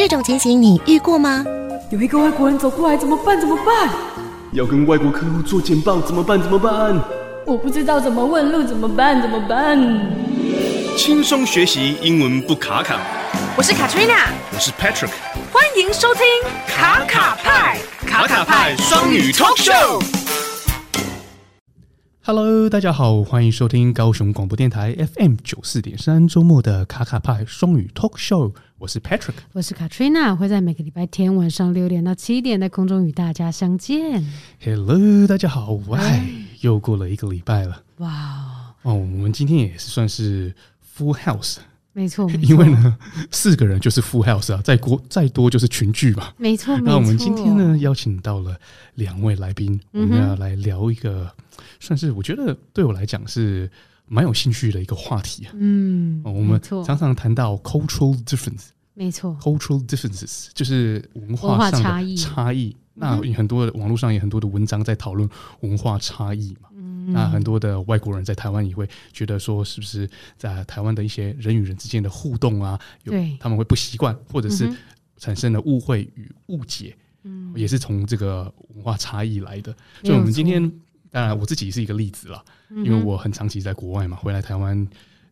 [0.00, 1.44] 这种情形你遇过吗？
[1.90, 3.38] 有一个外国人走过来，怎么办？
[3.38, 3.90] 怎么办？
[4.52, 6.40] 要跟外国客户做简报，怎么办？
[6.40, 6.98] 怎么办？
[7.44, 9.20] 我不知道怎么问路，怎么办？
[9.20, 9.78] 怎么办？
[10.96, 12.98] 轻松学习英文不卡卡。
[13.58, 15.10] 我是 Katrina，我是 Patrick，
[15.52, 16.24] 欢迎收听
[16.66, 20.02] 卡卡派卡卡派双语 Talk Show。
[22.22, 28.54] Hello，大家好，欢迎收听高雄广播电台 FM 九四点三周末的卡卡派双语 Talk Show。
[28.80, 34.26] 我是 Patrick，我是 Katrina，会在每个礼拜天晚上六点到七点在空中与大家相见。
[34.64, 36.00] Hello，大家好，喂，
[36.62, 40.54] 又过了一个礼拜了，哇哦，我们今天也是算是
[40.96, 41.58] Full House。
[41.92, 42.96] 没错，因为呢，
[43.30, 46.32] 四个人就是 full house 啊，再多再多就是群聚嘛。
[46.38, 46.86] 没错，没错。
[46.86, 48.58] 那我们今天呢，邀请到了
[48.94, 51.30] 两位来宾，我们要来聊一个，
[51.80, 53.68] 算是我觉得对我来讲是
[54.06, 55.52] 蛮有兴趣的一个话题啊。
[55.54, 58.68] 嗯，我们常常谈到 cultural difference，
[59.00, 62.16] 没错，cultural differences 就是文化上的差异。
[62.16, 62.76] 差异。
[62.92, 65.26] 那很多的网络上也很多的文章在讨论
[65.60, 66.68] 文化差异嘛。
[67.06, 70.06] 那很多的外国人在台湾也会觉得说，是不是
[70.36, 74.70] 在台湾的一些人与人之间的互动啊，有他们会不习惯，或者是
[75.16, 79.74] 产生了误会与误解，嗯，也是从这个文化差异来的。
[80.04, 80.70] 所以，我们今天
[81.10, 84.86] 当然我自己是一个例子了，因为我很长期在国外嘛，回来台湾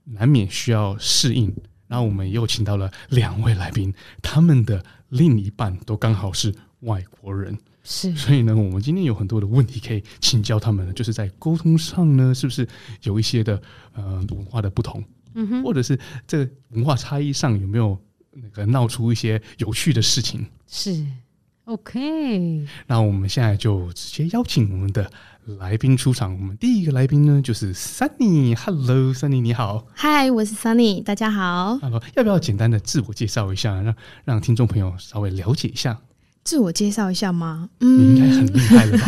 [0.04, 1.54] 难免需要适应。
[1.88, 7.58] 然后，我们又请到了两位来宾，他们的另一半都刚好是外国人。
[7.82, 12.68] 是，所以呢，我们今天有很多的问题可以请教他们，就是在沟通上呢，是不是
[13.04, 13.60] 有一些的
[13.94, 17.98] 呃文化的不同，嗯哼，或者是这个文化差异上有没有
[18.32, 20.44] 那个闹出一些有趣的事情？
[20.66, 21.02] 是
[21.68, 22.66] ，OK。
[22.86, 25.10] 那我们现在就直接邀请我们的
[25.58, 26.32] 来宾出场。
[26.32, 28.56] 我们第一个来宾呢，就是 Sunny。
[28.56, 29.86] Hello，Sunny，你好。
[29.96, 31.78] Hi，我是 Sunny，大家好。
[31.78, 35.98] Hello，要不要简单的自我介绍一下，让让听众朋友稍微了解一下？
[36.42, 37.68] 自我介绍一下吗？
[37.80, 39.06] 嗯，你应该很厉害了吧？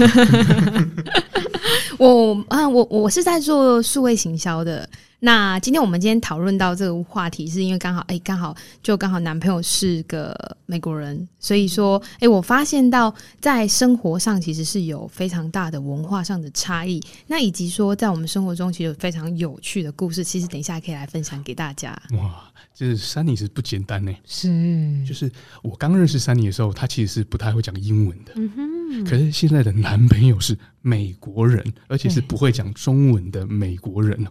[1.98, 4.86] 我啊，我我是在做数位行销的。
[5.22, 17.02] 那今天我们今天讨论到这个话题，是因为刚好哎，刚好就刚好男朋友是个美国人，所以说哎，我发现到在生活上其实是有非常大的文化上的差异。
[17.26, 21.90] 那以及说在我们生活中其实有非常有趣的故事，其实等一下可以来分享给大家。
[22.12, 25.30] 哇，就是 Sunny 是不简单呢，是，就是
[25.62, 34.30] 我刚认识 Sunny 的时候，他其实是不太会讲英文的，嗯哼，可是现在的男朋友是美国人，而且是不会讲中文的美国人哦。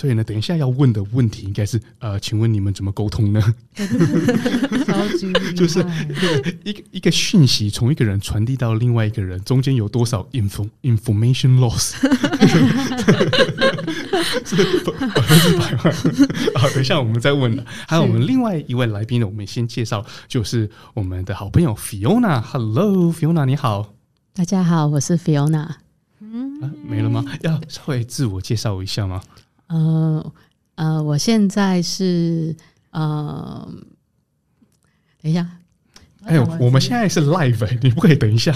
[0.00, 3.54] 所以呢，等一下要问的问题应该是，呃，请问你们怎么沟通呢？
[5.54, 5.84] 就是
[6.64, 11.92] 一个一个讯息从一个人传递到另外一个人，中间有多少 info information loss？
[14.46, 15.80] 是百分之百吗？
[16.56, 17.62] 好，等一下我们再问了。
[17.86, 22.40] 还有我们另外一位来宾呢，我们先介绍，就是我们的好朋友 Fiona。
[22.40, 23.92] Hello，Fiona，你好。
[24.32, 25.68] 大家好，我是 Fiona。
[26.20, 27.22] 嗯、啊，没了吗？
[27.42, 29.20] 要稍微自我介绍一下吗？
[29.70, 30.32] 呃
[30.76, 32.54] 呃，我现在是
[32.90, 33.68] 呃，
[35.22, 35.46] 等一下，
[36.24, 38.52] 哎呦，我们现在是 live，欸，你不可以等一下。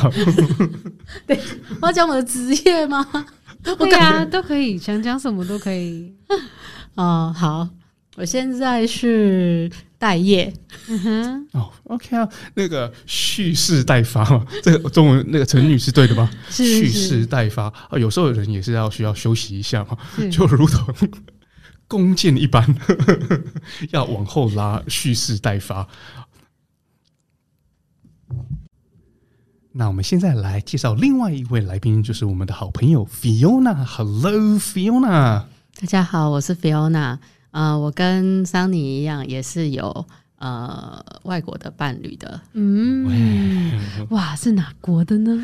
[1.26, 1.38] 对，
[1.80, 3.06] 我要讲我的职业吗？
[3.62, 6.14] 对啊，都可以，想讲什么都可以。
[6.96, 7.68] 哦，好，
[8.16, 9.70] 我现在是
[10.04, 10.52] 待业。
[10.86, 16.30] 嗯哼，哦，OK 啊，那个蓄势待发嘛，这个中文那个成语是对的吗？
[16.50, 19.96] 蓄势待发啊，有时候人也是要需要休息一下嘛，
[20.30, 20.94] 就如同
[21.88, 23.40] 弓箭一般呵呵，
[23.92, 25.88] 要往后拉，蓄势待发。
[29.72, 33.82] 那我们现在来介绍另外一位来宾，就是我们的好朋友 Fiona。
[33.82, 35.44] Hello，Fiona，
[35.80, 37.18] 大家好，我是 Fiona。
[37.54, 40.04] 啊、呃，我跟 Sunny 一样，也是有。
[40.36, 45.40] 呃，外国的伴侣的，嗯，哇，是哪国的呢？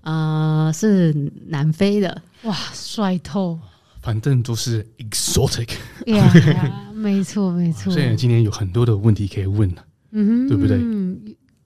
[0.00, 1.12] 呃，是
[1.48, 3.58] 南非的，哇，帅透，
[4.00, 5.68] 反正都是 exotic，
[6.94, 7.92] 没错 没错。
[7.92, 9.70] 所以今天有很多的问题可以问，
[10.12, 10.78] 嗯，对不对？
[10.80, 11.20] 嗯，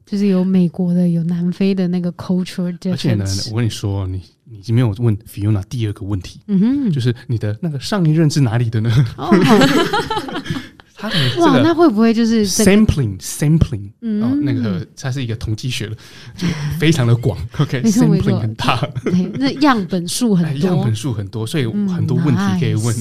[0.04, 2.90] 就是有美国的，有南非的那个 culture difference。
[2.90, 8.90] 而且呢，我跟你说，你你已经没有问 Fiona 第二个问题，嗯哼，就是你的那个上一任是哪里的呢？
[9.16, 9.30] 哦
[11.38, 13.90] 哇，那会不会就是 sampling sampling？
[14.00, 15.94] 嗯，哦，那个它是一个统计学的，
[16.34, 16.46] 就
[16.78, 17.38] 非常的广。
[17.58, 18.88] OK，sampling 很大，
[19.34, 22.96] 那样本数很多， 样本数很多，所以很多问题可以问。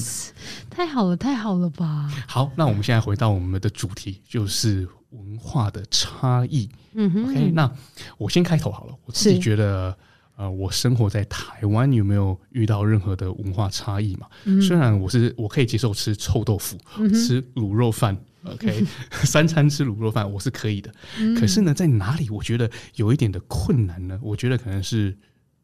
[0.69, 2.11] 太好了，太好了吧？
[2.27, 6.67] 好，那我们现在回到我们的主题，就是文化的差异。
[6.95, 7.71] 嗯哼，OK，那
[8.17, 9.95] 我先开头好了，我自己觉得。
[10.43, 14.27] 呃，我生活在台湾，有没有遇到任何的文化差异嘛？
[14.43, 18.83] 嗯、虽然我是我可以接受吃臭豆腐、嗯、吃卤肉饭， OK，
[19.23, 20.93] 三餐吃卤肉饭我是可以的。
[21.17, 24.19] 嗯、可是呢，在哪里我觉得有一点的困难呢？
[24.21, 25.17] 我觉得可能是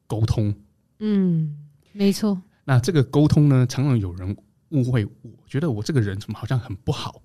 [0.07, 0.55] 沟通。
[0.99, 1.57] 嗯，
[1.91, 2.41] 没错。
[2.63, 4.33] 那这个沟通呢，常常有人
[4.69, 7.21] 误会，我觉得我这个人怎么好像很不好。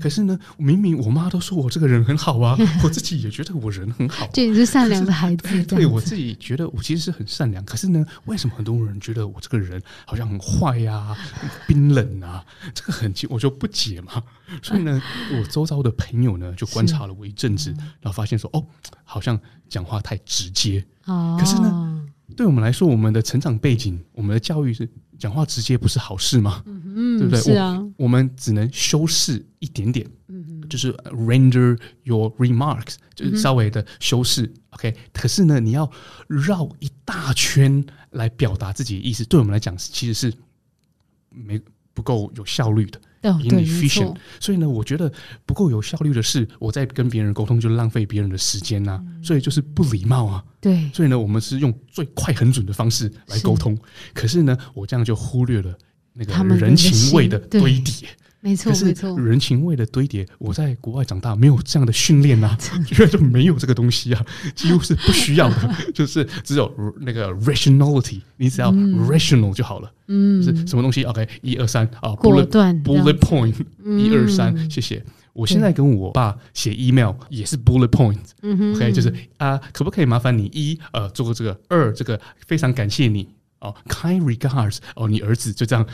[0.00, 5.62] 可是呢，明明我妈都说我这个人很好啊， 我自己也觉得我人很好，这也是善良的孩子。
[5.64, 7.64] 对，我自己觉得我其实是很善良。
[7.64, 11.16] 可是呢，为什么很多人觉得我这个人好像很坏呀、
[11.66, 12.44] 冰冷啊？
[12.74, 14.22] 这个很奇，我就不解嘛。
[14.62, 15.02] 所以呢，
[15.38, 18.64] 我周遭的朋友呢，就观察了我一阵子，然后发现说，哦，
[19.04, 20.84] 好像讲话太直接。
[21.04, 22.06] 可是呢，
[22.36, 24.88] 对我们来说，我们的成长背景，我们的教育是。
[25.18, 26.62] 讲话直接不是好事吗？
[26.66, 27.40] 嗯，对不对？
[27.40, 34.96] 是啊，我，我们只能修饰一点点，嗯，就是 render your remarks，就是稍微的修饰，嗯，OK。
[35.12, 35.90] 可是呢，你要
[36.28, 40.32] 绕一大圈来表达自己的意思，对我们来讲，其实是
[41.30, 41.60] 没
[41.94, 43.00] 不够有效率的。
[43.34, 45.12] inefficient，所以呢，我觉得
[45.44, 50.44] 不够有效率的是，我在跟别人沟通就浪费别人的时间呐、啊，所以就是不礼貌啊。
[50.60, 53.76] 对，所以呢，我们是用最快很准的方式来沟通，
[54.12, 55.76] 可是呢，我这样就忽略了
[56.12, 58.08] 那个人情味的堆叠。
[58.46, 62.56] 没错，没错，人情味的堆叠，我在国外长大，没有这样的训练 呐，
[62.92, 73.52] 因为就没有这个东西啊，几乎是不需要的， 就是只有那个 rationality，你只要 rational 就好了，嗯，就是什么东西？OK，一二三啊，果断 bullet point，
[73.84, 75.04] 一二三，谢谢。
[75.32, 83.28] 我现在跟我爸写 email 也是 bullet point，OK，就是啊，可不可以麻烦你一呃做个这个，二这个非常感谢你
[83.58, 85.84] 哦，kind regards 哦，你儿子就这样。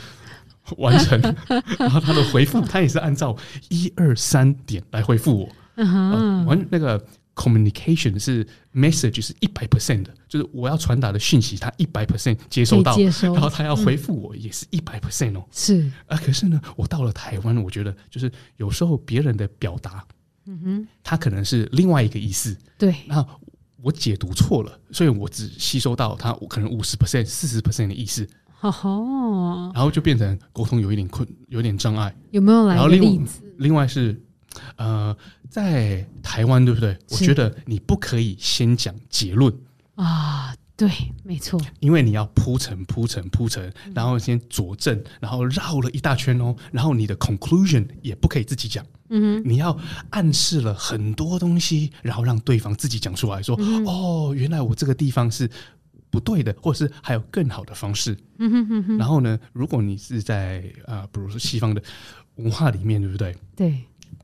[0.77, 1.19] 完成，
[1.79, 3.35] 然后他的回复，他也是按照
[3.69, 5.49] 一二三点来回复我。
[5.75, 6.67] 完、uh huh.
[6.69, 7.03] 那个
[7.35, 8.45] communication 是
[8.75, 15.43] message 是一百 percent 的，就是我要传达的讯息，他一百 percent 接收到，然后他要回复我也是一百 percent 哦。
[15.51, 20.05] 是啊，可是呢，我到了台湾，我觉得就是有时候别人的表达，
[20.45, 22.55] 嗯哼，他可能是另外一个意思。
[22.77, 23.25] 对，那
[23.81, 28.25] 我解读错了，所以我只吸收到他可能五十 percent、四十 percent 的意思。
[28.63, 32.15] 哦，然后就变成沟通有一点困，有点障碍。
[32.31, 33.41] 有没有来个例子？
[33.57, 34.21] 另外是，
[34.77, 35.15] 呃，
[35.49, 36.97] 在台湾对不对？
[37.11, 39.53] 我觉得你不可以先讲结论
[39.95, 40.55] 啊。
[40.75, 40.89] 对，
[41.23, 41.61] 没错。
[41.81, 46.55] 因为你要铺陈、铺陈、铺陈，然后先佐证，然后绕了一大圈哦。
[46.71, 48.83] 然后你的 conclusion 也不可以自己讲。
[49.09, 49.77] 嗯哼，你要
[50.09, 55.49] 暗示了很多东西，然后让对方自己讲出来说：“嗯、哦，原来我这个地方是。”
[56.13, 58.15] 不对的，或者是还有更好的方式。
[58.37, 58.97] 嗯哼哼哼。
[58.99, 61.81] 然后呢，如果你是在啊、呃，比如说西方的
[62.35, 63.35] 文化里面，对不对？
[63.55, 63.73] 对。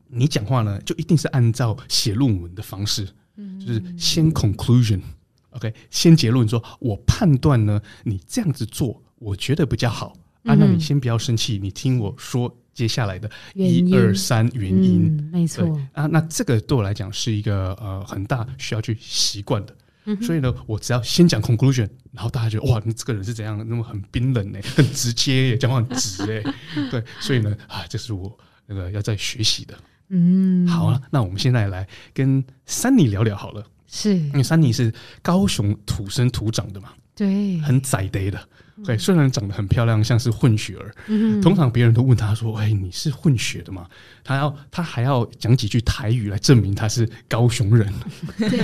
[0.08, 3.08] 你讲话呢，就一定是按照写论文的方式，
[3.38, 5.74] 嗯、就是先 conclusion，OK，、okay?
[5.90, 10.14] 先结论说，我判断呢，你这样子做，我觉得比较好。
[10.44, 15.18] 啊，那你先不要生气，你听我说接下来的一二三原因。
[15.18, 15.66] 嗯、没错。
[15.94, 19.76] 啊，那这个对我来讲是一个呃很大需要去习惯的。
[20.22, 23.58] 所以呢，我只要先讲 conclusion，然后大家觉得哇，你这个人是怎样？
[23.68, 26.54] 那么很冰冷呢， 很直接，讲话很直哎，
[26.92, 29.78] 对，所以呢，啊，这是我那个要在学习的。
[30.10, 34.16] 嗯，好啊，那我们现在来跟 Sunny 聊聊好了，是。
[34.18, 36.90] 因为 Sunny 是高雄土生土长的嘛，
[37.20, 38.40] 对，很在地的。
[38.86, 43.86] 对，虽然长得很漂亮，像是混血儿，嗯、通常别人都问他说：“哎，你是混血的吗？”
[44.24, 47.94] 他要，他还要讲几句台语来证明他是高雄人。
[48.38, 48.62] 对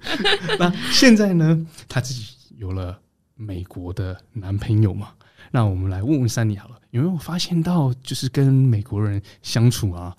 [0.58, 2.98] 那现在呢，他自己有了
[3.34, 5.10] 美国的男朋友嘛？
[5.50, 10.16] 那我们来问问 Sunny 好了，有没有发现到，就是跟美国人相处啊，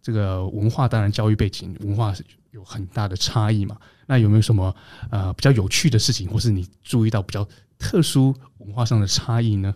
[0.00, 3.76] 这个文化当然教育背景文化是有很大的差异嘛？
[4.06, 4.74] 那有没有什么
[5.10, 7.46] 呃比较有趣的事情，或是你注意到比较？
[7.78, 9.74] 特殊文化上的差异呢？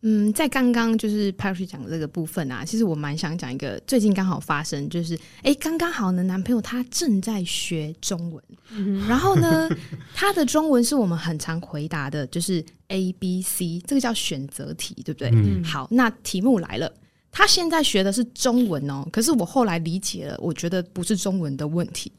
[0.00, 9.68] 嗯，在刚刚就是 Patrick 讲的这个部分啊，其实我蛮想讲一个最近刚好发生，就是哎，刚刚好呢，男朋友他正在学中文，嗯、然后呢，
[10.14, 15.28] 他的中文是我们很常回答的，就是 A B C，这个叫选择题，对不对？
[15.34, 16.90] 嗯、好，那题目来了，
[17.30, 22.10] 他现在学的是中文哦，可是我后来理解了，我觉得不是中文的问题。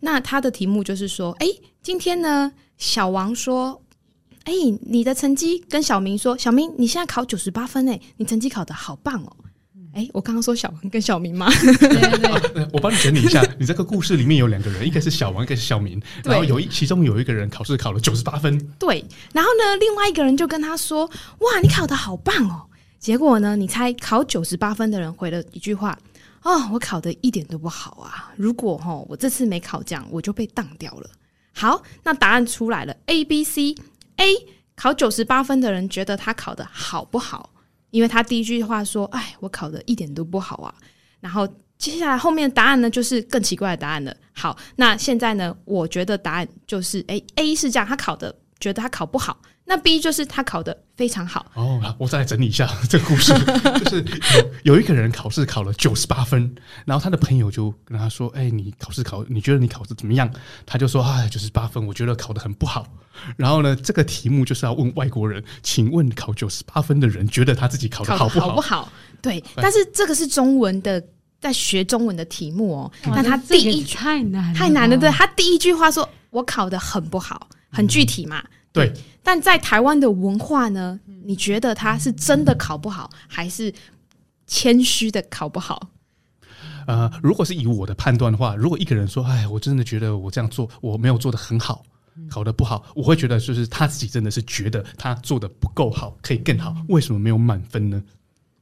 [0.00, 1.46] 那他的题目就是说，哎，
[1.82, 3.82] 今天呢，小王说。
[4.44, 9.36] 哎，你的成绩跟小明说，小明你现在考九十八分哎，你成绩考得好棒哦。
[9.92, 11.50] 哎，我刚刚说小王跟小明吗？
[11.60, 22.66] 对对对，啊、我帮你整理一下， 你这个故事里面有两个人，一个是小王，一个是小明，然后有一其中有一个人考试考了九十八分，对，然后呢，另外一个人就跟他说，哇，你考得好棒哦。
[23.00, 25.98] 结果呢，你猜考九十八分的人回了一句话，
[26.46, 28.32] 哦，我考得一点都不好啊。
[28.36, 31.10] 如果哈、哦、我这次没考这样，我就被当掉了。
[31.52, 33.74] 好，那答案出来了，A、B、C。
[34.18, 34.32] A
[34.76, 37.50] 考九十八分的人觉得他考得好不好？
[37.90, 40.72] 因为他第一句话说：“哎，我考得一点都不好啊。”
[41.18, 41.48] 然后
[41.78, 44.16] 接下来后面的答案呢，就是更奇怪的答案了。
[44.32, 49.36] 好，那现在呢，我觉得答案就是，哎，A 是这样，他考的觉得他考不好。
[49.68, 53.32] 那 B 就是他考的非常好哦，我再来整理一下 这个故事，
[53.84, 54.04] 就是
[54.64, 56.54] 有有一个人考试考了九十八分，
[56.84, 60.32] 然后他的朋友就跟他说：“哎、欸，你考试考，你觉得你考试怎么样？”
[60.64, 62.86] 他就说：“哎，九十八分，我觉得考得很不好。”
[63.36, 68.48] 然后呢，这个题目就是要问外国人，请问考九十八分的人觉得他自己考得好不好？
[68.48, 68.92] 好不好？
[69.20, 71.02] 对，但是这个是中文的，
[71.40, 72.92] 在学中文的题目哦。
[73.06, 78.38] 那他第一太难太难了，对，他第一句话说：“我考得很不好，很具体嘛。
[78.38, 78.92] 嗯”对。
[79.22, 81.00] 但在台湾的文化呢？
[81.24, 83.74] 你觉得他是真的考不好，还是
[84.46, 85.90] 谦虚的考不好？
[86.86, 91.82] 呃，如果是以我的判断的话，如果一个人说：“哎，我真的觉得我这样做我没有做得很好，
[92.30, 96.72] 考得不好。”我会觉得就是他自己真的是觉得他做得不够好，可以更好。
[96.88, 98.00] 为什么没有满分呢？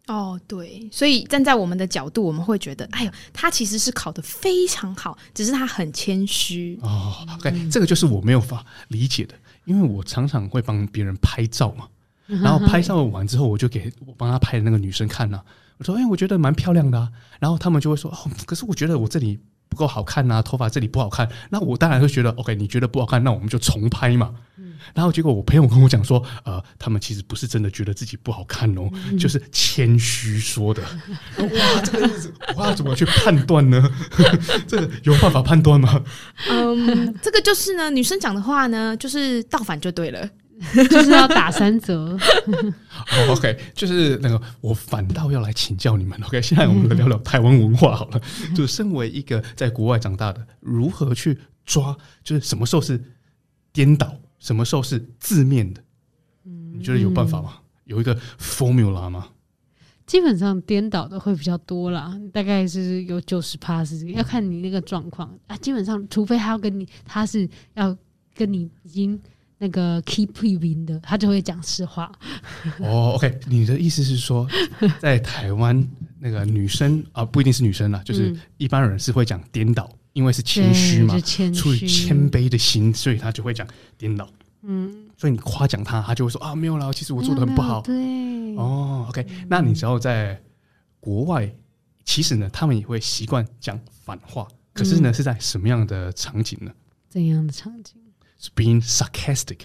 [0.06, 9.34] 哦，对，所以站在我们的角度，我们会觉得：“哎呦，他其实是考得非常好，只是他很谦虚。”哦，OK，这个就是我没有法理解的。
[9.64, 11.88] 因为我常常会帮别人拍照嘛，
[12.26, 15.44] 然后拍照完之后，我就给我帮他拍的那个女生看了、啊。
[15.78, 18.16] 我说：“哎，我觉得蛮漂亮的啊。”然后他们就会说：“哦，
[18.46, 24.34] 可是我觉得我这里不够好看呐，头发这里不好看。”那我当然会觉得：“OK，你觉得不好看，那我们就重拍嘛。”
[24.92, 30.82] 然后结果我朋友跟我讲说：“呃，他们其实不是真的觉得自己不好看哦，就是谦虚说的。
[31.40, 32.10] ”哇，这个
[32.54, 33.90] 我要怎么去判断呢？
[34.68, 36.02] 这个有办法判断吗？
[36.50, 40.28] 嗯，这个就是呢，女生讲的话呢，就是倒反就对了，
[40.88, 42.16] 就是要打三折。
[42.46, 46.18] 哦，OK，就是那个，我反倒要来请教你们。
[46.24, 48.20] OK，现在我们来聊聊台湾文化好了。
[48.54, 51.96] 就身为一个在国外长大的，如何去抓？
[52.22, 53.02] 就是什么时候是
[53.72, 54.16] 颠倒？
[54.38, 55.82] 什么时候是字面的？
[56.44, 57.54] 你觉得有办法吗？
[57.84, 59.28] 有一个 formula 吗？
[60.06, 65.56] 基本上颠倒的会比较多啦，大概是有九十趴是这个，要看你那个状况啊。
[65.56, 67.96] 基本上，除非他要跟你，他是要
[68.34, 69.18] 跟你已经
[69.58, 70.30] 那个 keep
[70.60, 72.10] in 的，他就会讲实话。
[72.78, 74.48] 哦，OK，你的意思是说，
[75.00, 75.86] 在台湾
[76.18, 79.90] 那个女生啊，不一定是女生啦，就是一般人是会讲颠倒。
[80.14, 81.18] 因为是谦虚嘛，
[81.52, 83.66] 出于谦卑的心，所以他就会讲
[83.98, 84.28] 颠倒。
[84.62, 87.80] 嗯，所以你夸奖他，他就会说啊，没有啦，其实我做的很不好。
[87.80, 90.40] 对，哦，OK，那你只要在
[91.00, 91.52] 国外，
[92.04, 94.46] 其实呢，他们也会习惯讲反话。
[94.72, 96.70] 可是呢，是在什么样的场景呢？
[97.08, 97.96] 怎样的场景
[98.54, 99.60] ？Being sarcastic，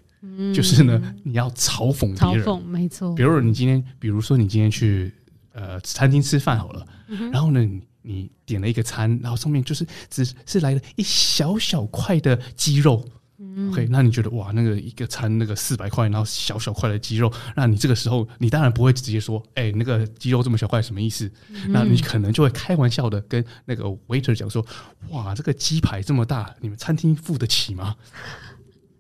[0.53, 2.45] 就是呢，你要嘲讽别人。
[2.45, 3.13] 嘲讽，没错。
[3.15, 5.13] 比如说你今天，比如说你今天去
[5.53, 6.86] 呃餐厅吃饭好了，
[7.31, 7.59] 然后呢，
[8.01, 13.05] 你点了一个餐，然后上面就是只是来了一小小块的鸡肉，
[13.38, 21.29] 嗯，OK，那你觉得哇，那个一个餐那个四百块，然后小小块的鸡肉，那你这个时候你当然不会直接说，哎，那个鸡肉这么小块什么意思？
[21.50, 24.65] 嗯，那你可能就会开玩笑的跟那个 waiter 讲说，
[25.09, 27.95] 哇，这个鸡排这么大，你们餐厅付得起吗？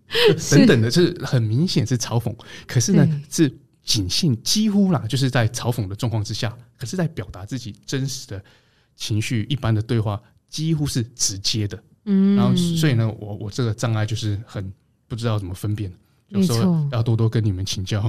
[0.51, 2.35] 等等的，是很明显是嘲讽，
[2.67, 3.51] 可是呢是
[3.83, 8.43] 仅限几乎啦，就是在嘲讽的状况之下，可是在表达自己真实的。
[9.01, 14.69] 情绪一般的对话几乎是直接的，嗯，然后所以呢，我我这个障碍就是很
[15.07, 15.89] 不知道怎么分辨，
[16.27, 18.01] 有时候要多多跟你们请教。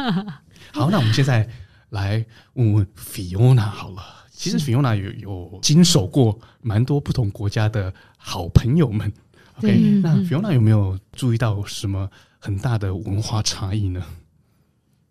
[0.72, 1.46] 好，那我们现在
[1.90, 4.02] 来问问 Fiona 好了。
[4.30, 9.12] 其实 Fiona 有有经手过蛮多不同国家的好朋友们。
[9.62, 14.02] OK，那 Fiona 有没有注意到什么很大的文化差异呢？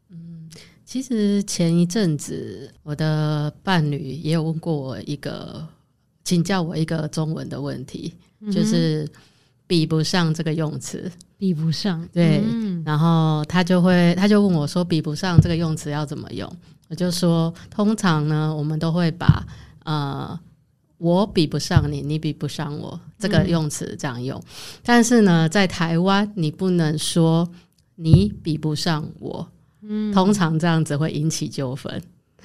[0.10, 0.50] 嗯
[0.84, 5.66] 其实前一阵子，我的伴侣也有问过我一个，
[6.26, 9.10] 请教我一个中文的问题，嗯、就是
[9.66, 16.54] 比不上这个用词，比不上，对，嗯、然后他就会，他就问我说，比不上这个用词要怎么用？
[16.90, 19.48] 我就说，通常呢，我们都会把
[19.86, 20.38] 呃，
[21.02, 24.44] 我比不上你，你比不上我这个用词这样用，嗯、
[24.84, 27.50] 但是呢，在台湾，你不能说
[27.96, 29.48] 你比不上我。
[29.82, 31.92] 嗯，通常这样子会引起纠纷。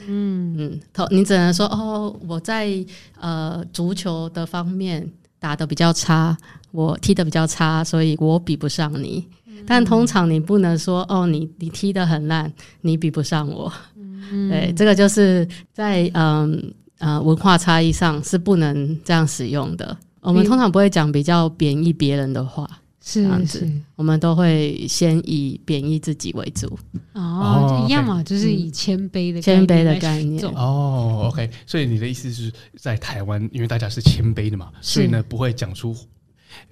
[0.07, 2.83] 嗯嗯，头你只能说哦，我在
[3.21, 5.07] 呃足球的方面
[5.39, 6.35] 打的比较差，
[6.73, 9.23] 我踢的比较差，所以我比不上你。
[9.47, 13.71] 嗯、但通常你不能说哦，你你踢得很烂，你比不上我。
[13.95, 19.97] 嗯，对，这个就是在嗯呃文化差异上是不能这样使用的。
[20.21, 22.69] 我们通常不会讲比较贬义别人的话。
[23.09, 26.77] 是这样子，我们都会先以贬义自己为主。
[27.13, 30.45] 哦，一样嘛，就是以谦卑的谦卑的概念。
[30.57, 35.97] 哦，OK，所以你的意思是在台湾，因为大家是谦卑的嘛，所以呢不会讲出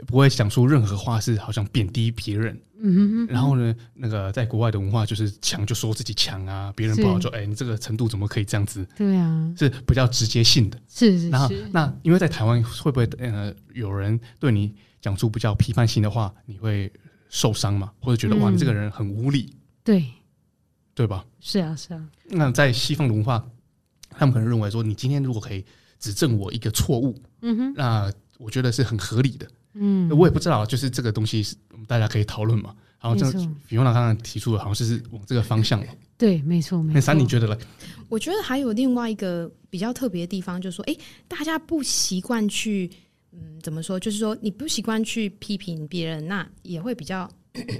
[0.06, 2.60] 不会讲出任何话是好像贬低别人。
[2.78, 3.26] 嗯哼哼。
[3.26, 8.86] 然后呢，那个在国外的文化就是强就说自己强啊，别人不好就哎，你这个程度怎么可以这样子？
[8.96, 10.78] 对啊，是比较直接性的。
[10.88, 11.30] 是是是。
[11.30, 16.92] 然后那因为在台湾会不会呃有人对你讲出比较批判性的话，你会
[17.28, 17.92] 受伤嘛？
[18.00, 19.54] 或者觉得、嗯、哇你这个人很无理？
[19.82, 20.04] 对，
[20.94, 21.24] 对吧？
[21.40, 22.08] 是啊是啊。
[22.28, 23.44] 那在西方的文化，
[24.10, 25.64] 他们可能认为说，你今天如果可以
[25.98, 29.46] 指正我一个错误，嗯哼，那我觉得是很合理的。
[29.74, 32.74] 嗯，我也不知道，就是这个东西是我们大家可以讨论嘛。
[33.00, 33.38] 然后这个
[33.68, 35.84] Fiona 刚刚提出的，好像是往这个方向。
[36.16, 36.94] 对，没错，没错。
[36.94, 37.58] 那三，你觉得呢？
[38.08, 40.96] 我觉得还有另外一个比较特别的地方，就是说，哎，
[41.28, 42.90] 大家不习惯去，
[43.32, 44.00] 嗯，怎么说？
[44.00, 47.30] 就是说，你不习惯去批评别人，那也会比较。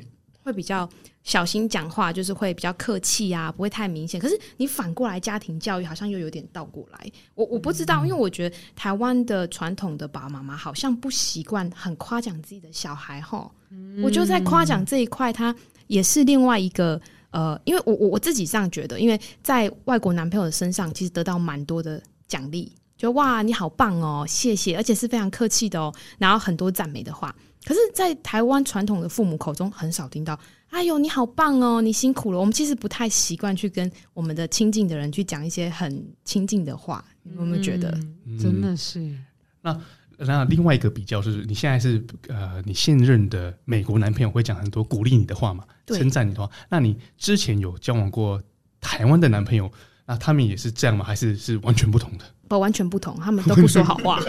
[0.44, 0.86] 会比较
[1.24, 4.20] 小心讲话，就是会比较客气啊，不会太明显。
[4.20, 13.50] 可是你反过来家庭教育好像又有点倒过来，我我不知道，因为我觉得台湾的传统的爸爸妈妈好像不习惯很夸奖自己的小孩哈。
[14.02, 15.52] 我觉得在夸奖这一块，他
[15.86, 17.00] 也是另外一个
[17.30, 27.34] 呃，因为我我我自己这样觉得，因为在外国男朋友的身上其实得到蛮多的奖励，就哇你好棒哦，谢谢，而且是非常客气的哦，然后很多赞美的话。
[27.64, 30.38] 可是，在台湾传统的父母口中，很少听到
[30.74, 32.38] “哎呦，你好棒哦，你辛苦了”。
[32.40, 37.04] 我们其实不太习惯去跟我们的亲近的人去讲一些很亲近的话。
[37.22, 37.96] 你有没有觉得？
[38.26, 39.08] 嗯、真的是。
[39.62, 39.80] 那
[40.18, 45.64] 那另外一个比较就是，你现在是呃，你现任的美国男朋友会讲很多鼓励你的话嘛？
[45.86, 46.50] 称赞你的话。
[46.68, 48.42] 那你之前有交往过
[48.80, 49.70] 台湾的男朋友？
[50.06, 51.04] 那他们也是这样吗？
[51.04, 52.24] 还是是完全不同的？
[52.48, 53.16] 不，完全不同。
[53.20, 54.18] 他们都不说好话。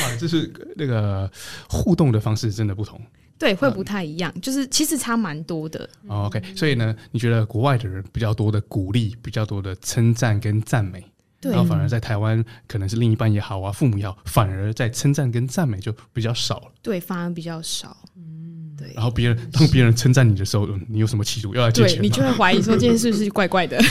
[0.00, 1.28] 哇，就是那个
[1.68, 3.00] 互动的方式真的不同。
[3.42, 4.32] 对，会不太一样。
[4.40, 5.88] 就是其实差蛮多的。
[6.06, 11.04] 哦，OK，所以呢，你觉得国外的人比较多的鼓励，比较多的称赞跟赞美，
[11.40, 16.72] 然后反而在台湾可能是另一半也好啊，父母也好，反而在称赞跟赞美就比较少了。
[16.82, 17.96] 对，反而比较少。
[18.16, 22.00] 嗯，对然后别人当别人称赞你的时候，你有什么企图要来借钱？
[22.00, 23.76] 你 就会怀疑说这件事是怪怪的。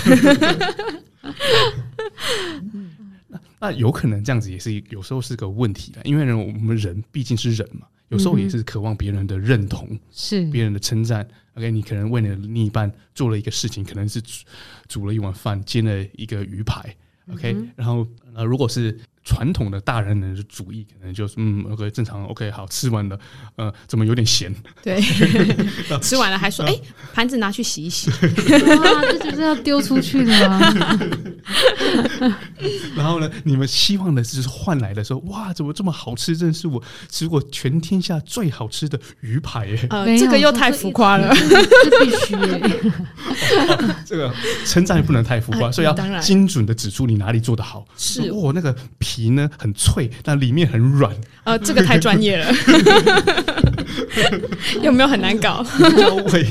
[3.28, 11.28] 那那有可能这样子也是有时候是个问题的，因为呢，我们人毕竟是人嘛，有时候也是渴望别人的认同，是别人的称赞。
[11.56, 14.46] OK，你可能为你的另一半做了一个事情，可能是煮
[14.88, 16.96] 煮了一碗饭，煎了一个鱼排。
[17.32, 19.00] OK，然后呃，如果是。
[19.24, 23.20] 传统的大人的主义，可能就是嗯，OK，正常，OK，好，吃完了，
[23.56, 24.52] 呃，怎么有点咸？
[24.82, 25.00] 对，
[26.02, 26.82] 吃完了还说，哎、欸，
[27.14, 28.10] 盘子拿去洗一洗。
[28.10, 31.00] 哇，这就是要丢出去的吗？
[32.96, 36.36] 然后呢，你们希望的就是换来的时候，哇，怎么这么好吃？
[36.36, 39.88] 真是我吃过全天下最好吃的鱼排耶！
[39.90, 42.36] 呃，这个又太浮夸了，这必须。
[44.06, 44.34] 这个
[44.66, 47.86] 称赞不能太浮夸，呃、所以要精准的指出你哪里做得好。
[47.98, 48.76] 是，我、哦、那个。
[49.04, 51.14] 皮呢很脆，但里面很软。
[51.44, 52.54] 呃，这个太专业了，
[54.82, 55.66] 有没有很难搞？
[56.32, 56.48] 味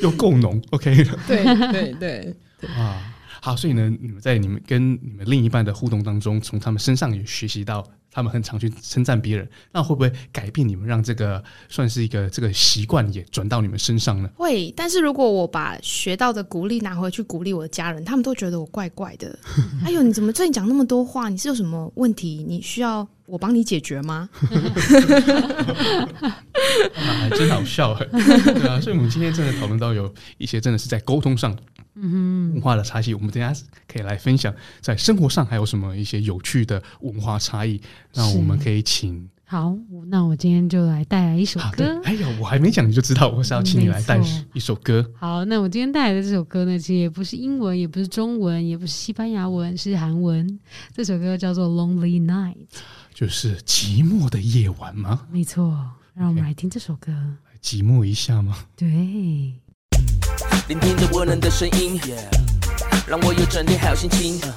[0.00, 2.34] 又够浓，OK 对对对
[2.76, 3.00] 啊，
[3.44, 7.84] 好，所以呢，你们在你们跟你们另一半的互动当中，从他们身上也学习到。
[8.10, 14.30] 他们很常去称赞别人，那会不会改变你们，让这个算是一个这个习惯也转到你们身上呢？
[14.36, 19.36] 会，但是如果我把学到的鼓励拿回去鼓励我的家人，他们都觉得我怪怪的。
[19.84, 21.28] 哎呦，你怎么最近讲那么多话？
[21.28, 22.44] 你是有什么问题？
[22.46, 24.28] 你需要我帮你解决吗？
[26.92, 28.80] 还真好笑，对啊。
[28.80, 31.56] 所以，我们今天真的讨论到有一些真的是在沟通上。
[31.96, 33.52] 嗯哼，文化的差异，我们等下
[33.86, 37.80] 可以来分享，在生活上还有什么一些有趣的文化差异？
[38.14, 39.76] 那我们可以请好，
[40.08, 42.00] 那我今天就来带来一首歌。
[42.02, 44.20] 哎呀，我还没讲你就知道，我是要请你来带
[44.52, 45.08] 一首歌。
[45.14, 50.58] 好，那我今天带来的这首歌呢，其实也不是英文，也不是中文，也不是西班牙文，是韩文。
[50.92, 52.54] 这首歌叫做《Lonely Night》，
[53.14, 55.20] 就是寂寞的夜晚吗？
[55.30, 58.58] 没错，让我们来听这首歌，来寂寞一下吗？
[58.76, 58.88] 对。
[60.66, 62.26] 聆听着温暖的声音，yeah.
[63.06, 64.40] 让我有整天好心情。
[64.40, 64.52] Uh.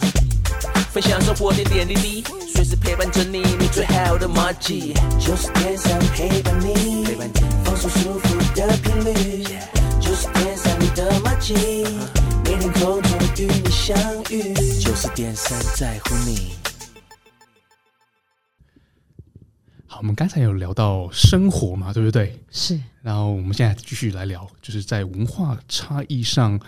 [0.89, 4.91] 分享生活点点滴滴，随时陪伴着你，你最好的马吉。
[5.19, 9.43] 就是天上陪伴你，陪伴你放松舒服的频率。
[10.01, 11.53] 就是天上你的马吉，
[12.43, 13.95] 每天空中与你相
[14.31, 14.51] 遇。
[14.79, 16.53] 九十点三在乎你。
[19.89, 22.37] 好，我们刚才有聊到生活嘛，对不对？
[22.51, 22.77] 是。
[23.01, 26.59] 然后我们现在继续来聊，就是在文化差异上，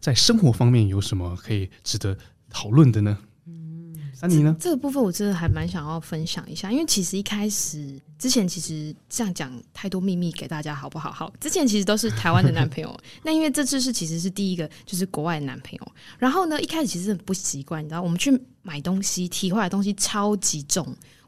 [0.00, 2.16] 在生活方面有什么可以值得
[2.50, 3.16] 讨论的呢？
[3.46, 4.56] 嗯，那你呢？
[4.58, 11.12] 这个部分我真的还蛮想要分享一下，因为其实一开始之前其实这样讲太多秘密给大家好不好？
[11.12, 20.84] 好，之前其实都是台湾的男朋友， 那因为这次是其实是第一个就是国外的男朋友，然后呢一开始其实很不习惯，你知道我们去买东西提回来的东西超级重，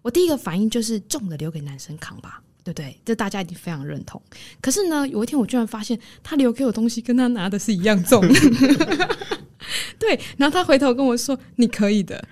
[0.07, 2.41] 我第一个反应就是重的留给男生扛吧。
[2.67, 2.99] 对不对？
[3.05, 4.21] 这大家已经非常认同。
[4.61, 8.21] 可是呢，有一天我居然发现他留给我东西跟他拿的是一样重。
[9.99, 12.23] 对，然后他回头跟我说：“你可以的。”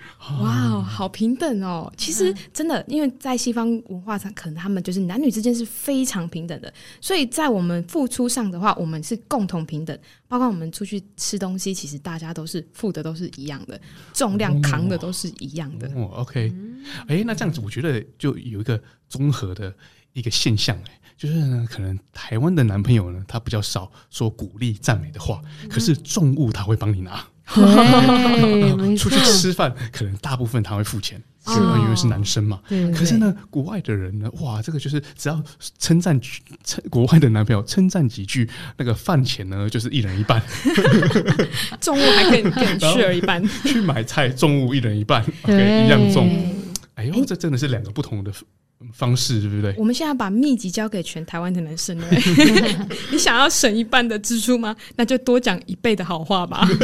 [0.41, 1.91] 哇哦，好平等哦！
[1.97, 9.97] 其实真的，因为在西方文化上，可能他们就是男女之间是非常平等的，所以在我们付出上的话，我们是共同平等。
[10.27, 13.79] 包括我们出去吃东西，其实大家都是付的都是一样的，
[14.13, 15.87] 重量扛的都是一样的。
[15.95, 16.51] 哦，OK，
[17.07, 19.73] 哎，那这样子，我觉得就有一个综合的。
[20.15, 27.23] 一个现象哎，就是呢，可能台湾的男朋友呢，他比较少说鼓励赞美的话，可是重物他会帮你拿。
[27.53, 32.59] 对， 出去吃饭，可能大部分他会付钱，因为是男生嘛。
[32.97, 35.43] 可是呢，国外的人呢，哇，这个就是只要
[35.77, 36.19] 称赞
[36.63, 40.41] 称国外的男朋友称赞几句，那个饭钱呢就是一人一半，
[41.79, 43.47] 重物还可以可以 share 一半。
[43.63, 46.27] 去买菜，重物一人一半，OK，一样重。
[46.95, 48.33] 哎呦，这真的是两个不同的。
[48.93, 49.73] 方式对不对？
[49.77, 52.07] 我们现在把秘籍交给全台湾的男生了。
[53.11, 54.75] 你想要省一半的支出吗？
[54.95, 56.67] 那就多讲一倍的好话吧。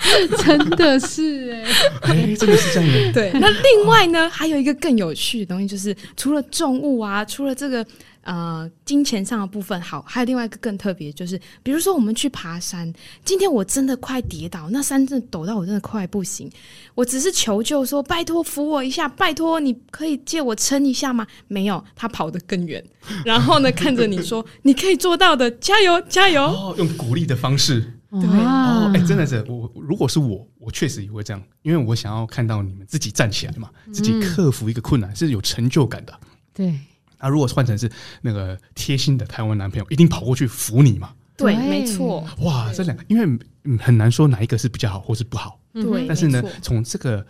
[0.44, 3.12] 真的是哎、欸，哎，真的是这样的。
[3.12, 7.86] 对，那另外呢，还有一个更有趣的东西，就是除了重物啊，除了这个。
[8.22, 12.92] 呃，金钱上的部分好，还有另外一个更特别，就是比如说我们去爬山，
[13.24, 16.50] 今天我真的快跌倒，那山真的陡到我真的快不行，
[16.94, 21.26] 我只是求救说拜托扶我一下，拜托你可以借我撑一下吗？
[21.48, 22.84] 没有，他跑得更远，
[23.24, 26.42] 然后呢看着你说你可以做到的，加油加油！
[26.42, 27.80] 哦，用鼓励的方式，
[28.10, 28.20] 对。
[28.20, 36.12] 哦，哎，真的是我，如果是我，我确实也会这样，因为我想要看到你们自己站起来嘛，自己克服一个困难是有成就感的，
[36.52, 36.78] 对。
[37.20, 37.90] 那、啊、如果换成是
[38.22, 41.12] 那个贴心的台湾男朋友，一定跑过去扶你嘛？
[41.36, 42.26] 对，没错。
[42.40, 43.38] 哇，这两个，因为
[43.78, 45.58] 很难说哪一个是比较好，或是不好。
[45.72, 47.24] 对，但是呢，从这个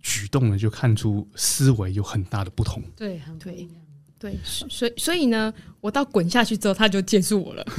[0.00, 2.82] 举动呢，就看出思维有很大的不同。
[2.94, 3.68] 对，对，
[4.18, 7.64] 对，所以所以呢，我到滚下去之后，他就结束我了。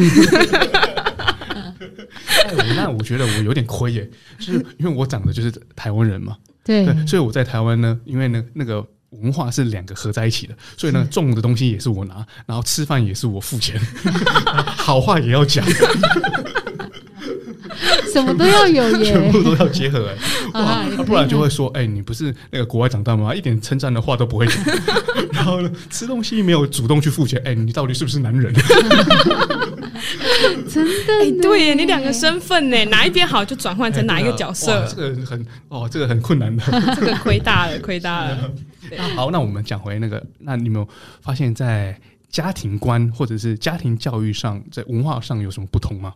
[2.58, 6.38] 哎，那我觉得我有点亏耶，就是因为我长得就是台湾人嘛。
[6.64, 8.86] 对，对，所以我在台湾呢，因为呢那个。
[9.12, 13.80] 文化是两个合在一起的，所以呢，重的东西也是我拿，然后吃饭也是我付钱，
[14.78, 15.66] 好话也要讲，
[18.14, 20.16] 什么都要有耶， 全部都要结合哎，
[20.62, 23.34] 哇，不然就会说，哎，你不是那个国外长大吗？
[23.34, 24.64] 一点称赞的话都不会讲，
[25.32, 28.54] 然后呢，吃东西没有主动去付钱，哎，你到底是不是男人？
[30.70, 36.64] 真的，哎，对耶，你两个身份呢，哪一边好就转换成哪一个角色，这个很哦，这个很困难的，
[36.96, 38.52] 这个亏大了，亏大了。
[38.98, 40.88] 那好，那我们讲回那个，那你有没有
[41.22, 42.00] 发现，在
[42.30, 46.14] 家庭观或者是家庭教育上，在文化上有什么不同吗？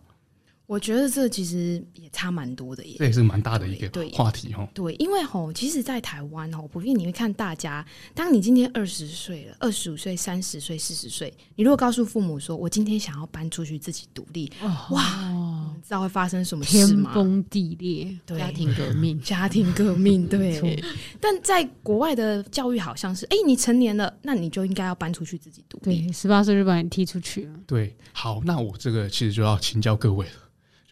[0.65, 4.67] 我觉得这其实也差蛮多的耶，这也是蛮大的一个话题哈。
[4.73, 17.12] 对，因为吼，其实，在台湾吼，普遍你会看大家，当你今天二十岁了，二十五岁、三十岁、四十岁，你如果告诉父母说，我今天想要搬出去自己独立，哦、哇，知道会发生什么事吗？
[17.12, 20.82] 天崩地裂，对，家庭革命，家庭革命， 对。
[21.19, 27.54] 但在国外的教育好像是，哎、欸，你成年了，那你就应该要搬出去自己独立，对，十八岁就把你踢出去了。
[27.67, 30.32] 对，好，那我这个其实就要请教各位了。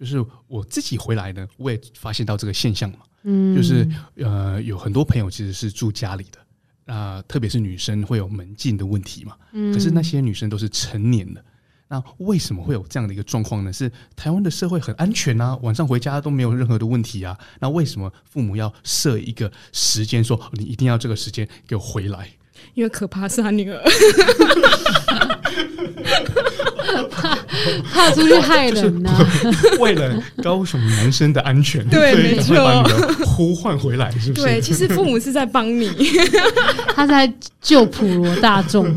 [0.01, 6.39] 就是我自己回来呢，我也发现到这个现象嘛，嗯，就是呃，有很多朋友其实是住家里的，
[6.85, 11.45] 那、呃，特别是女生会有门禁的问题嘛，嗯，可是那些女生都是成年的，
[11.87, 13.71] 那为什么会有这样的一个状况呢？
[13.71, 22.27] 是台湾的社会很安全啊，晚上回家都没有任何的问题啊，那为什么父母要设一个时间说你一定要这个时间给我回来？
[22.73, 23.79] 因为可怕是他女儿。
[27.09, 27.35] 怕
[27.91, 29.27] 怕出去害人呢、啊，
[29.79, 34.41] 为了高雄男生的安全，对，没错，把你的呼唤回来，是不是？
[34.41, 35.89] 对，其实父母是在帮你，
[36.95, 38.93] 他在救普罗大众。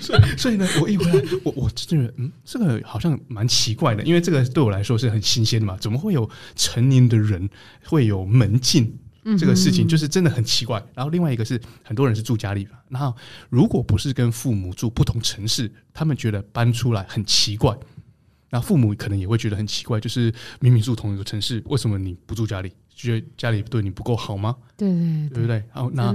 [0.00, 7.48] 所以，所以呢，我一回来，我我觉得，嗯，这个好像蛮奇怪的，因为这个对我来说是很新鲜的嘛，怎么会有成年的人
[7.84, 8.92] 会有门禁？
[9.38, 10.82] 这个事情就是真的很奇怪。
[10.94, 13.14] 然后另外一个是，很多人是住家里，然后
[13.50, 17.76] 如果不是跟父母住不同城市，他们觉得搬出来很奇怪。
[18.50, 22.72] 那父母可能也会觉得很奇怪，就是明明住同一个城市，为什么你不住家里？
[22.88, 24.56] 觉得家里对你不够好吗？
[24.76, 25.56] 对对对，对不对？
[25.74, 26.14] 然后那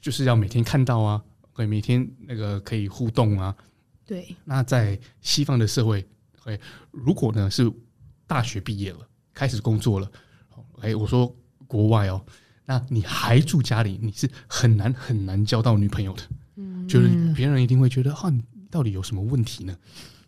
[0.00, 1.22] 就是要每天看到啊，
[1.54, 3.56] 可以每天那个可以互动啊。
[4.04, 4.36] 对。
[4.44, 6.06] 那在西方的社会，
[6.38, 6.60] 会
[6.90, 7.72] 如果呢是
[8.26, 8.98] 大学毕业了，
[9.32, 10.10] 开始工作了，
[10.82, 11.34] 哎，我说。
[11.70, 12.20] 国外哦，
[12.66, 16.22] 那你还住家里，你是很难很难交到女朋友的。
[16.56, 19.76] 嗯，就是别人一定会觉得，啊，你到底有什么问题呢？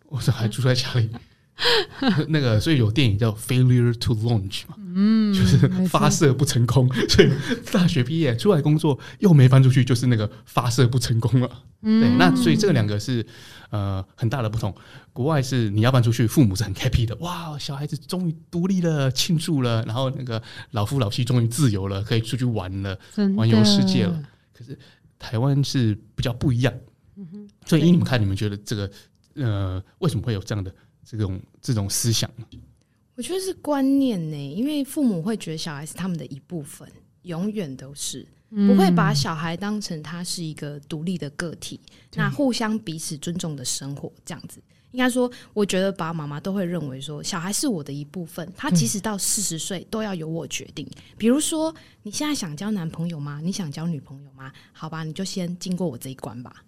[0.08, 1.10] 我说还住在家里。
[2.28, 7.30] 那个，所以有电影叫《Failure to Launch》嘛，嗯，就是发射不成功，所以
[7.70, 11.50] 大学毕业出来工作又没搬出去，就是那个发射不成功了。
[11.82, 13.24] 嗯，对，那所以这个两个是
[13.72, 14.72] 呃很大的不同。
[15.12, 22.96] 国外是你要搬出去，父母是很 happy 的，哇，小孩子终于独立了，庆祝了，然后那个老夫老妻终于自由了，可以出去玩了，
[23.36, 24.22] 环游世界了。
[24.52, 24.78] 可是
[25.18, 26.72] 台湾是比较不一样，
[27.66, 28.88] 所以依你们看，你们觉得这个
[29.34, 30.72] 呃为什么会有这样的？
[31.04, 32.46] 这种这种思想呢，
[33.16, 36.88] 我觉得是观念呢，因为父母会觉得小孩是他们的一部分，
[37.22, 44.62] 永远都是不会把小孩当成他是一个独立的个体，嗯、那互相彼此尊重的生活这样子。
[44.90, 50.86] 应该说，我觉得爸爸妈妈都会认为说，小孩是我的一部分，他即使到四十岁都要由我决定。
[51.16, 53.40] 比如说，你现在想交男朋友吗？
[53.42, 54.52] 你想交女朋友吗？
[54.70, 56.62] 好吧，你就先经过我这一关吧。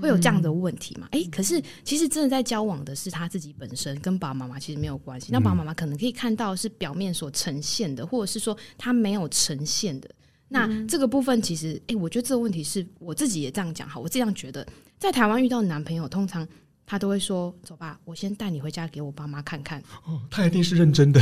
[0.00, 1.08] 会有这样的问题吗？
[1.10, 5.30] 哎、欸，可是其实真的在交往的是他自己本身，跟爸爸妈妈其实没有关系。
[5.32, 10.08] 那爸爸妈妈可能可以看到是表面所呈现的，或者是说他没有呈现的。
[10.54, 16.48] 那这个部分其实，哎、欸，我觉得这个问题是我自己也这样讲哈，我这样觉得，在台湾遇到男朋友，通常。
[16.86, 21.18] 他都会说：“走吧，我先带你回家给我爸妈看看。”哦，他一定是认真的。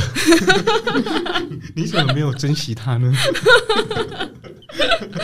[1.73, 3.13] 你怎么没有珍惜他呢？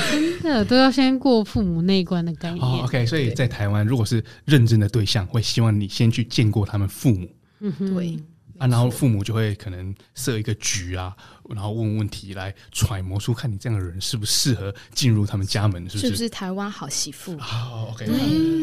[0.09, 2.63] 真的都要先过父母那一关的概念。
[2.63, 7.29] 哦，OK，所以在台湾，如果是认真的对象，会希望你先去见过他们父母。
[7.59, 8.17] 嗯哼，对。
[8.59, 11.13] 啊，然后父母就会可能设一个局啊，
[11.53, 16.07] 然后问问题来揣摩出看你这样的人适不适合进入他们家门，是不是？
[16.07, 17.37] 是不是台湾好媳妇？
[17.39, 18.05] 好，OK。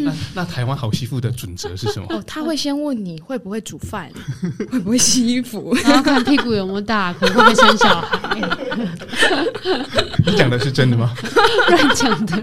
[0.05, 2.07] 那那台湾好媳妇的准则是什么？
[2.11, 4.11] 哦，他会先问你会不会煮饭，
[4.70, 8.40] 会不会洗衣服， 然后看屁股有没有大，可能会不会生小孩。
[10.25, 11.14] 你讲的是真的吗？
[11.68, 12.37] 乱讲的。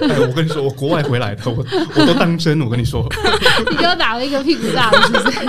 [0.00, 2.60] 哎，我跟你说，我国外回来的，我我都当真。
[2.60, 3.06] 我跟你说，
[3.70, 5.48] 你给我打了一个屁股大，是不是？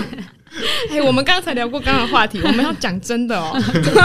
[0.91, 3.53] 哎，我们刚才聊过刚刚的话题，我们要讲真的哦，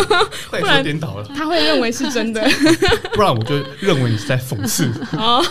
[0.51, 2.43] 不然颠倒了，他会认为是真的，
[3.15, 4.91] 不然我就认为你是在讽刺。
[5.13, 5.43] 哦，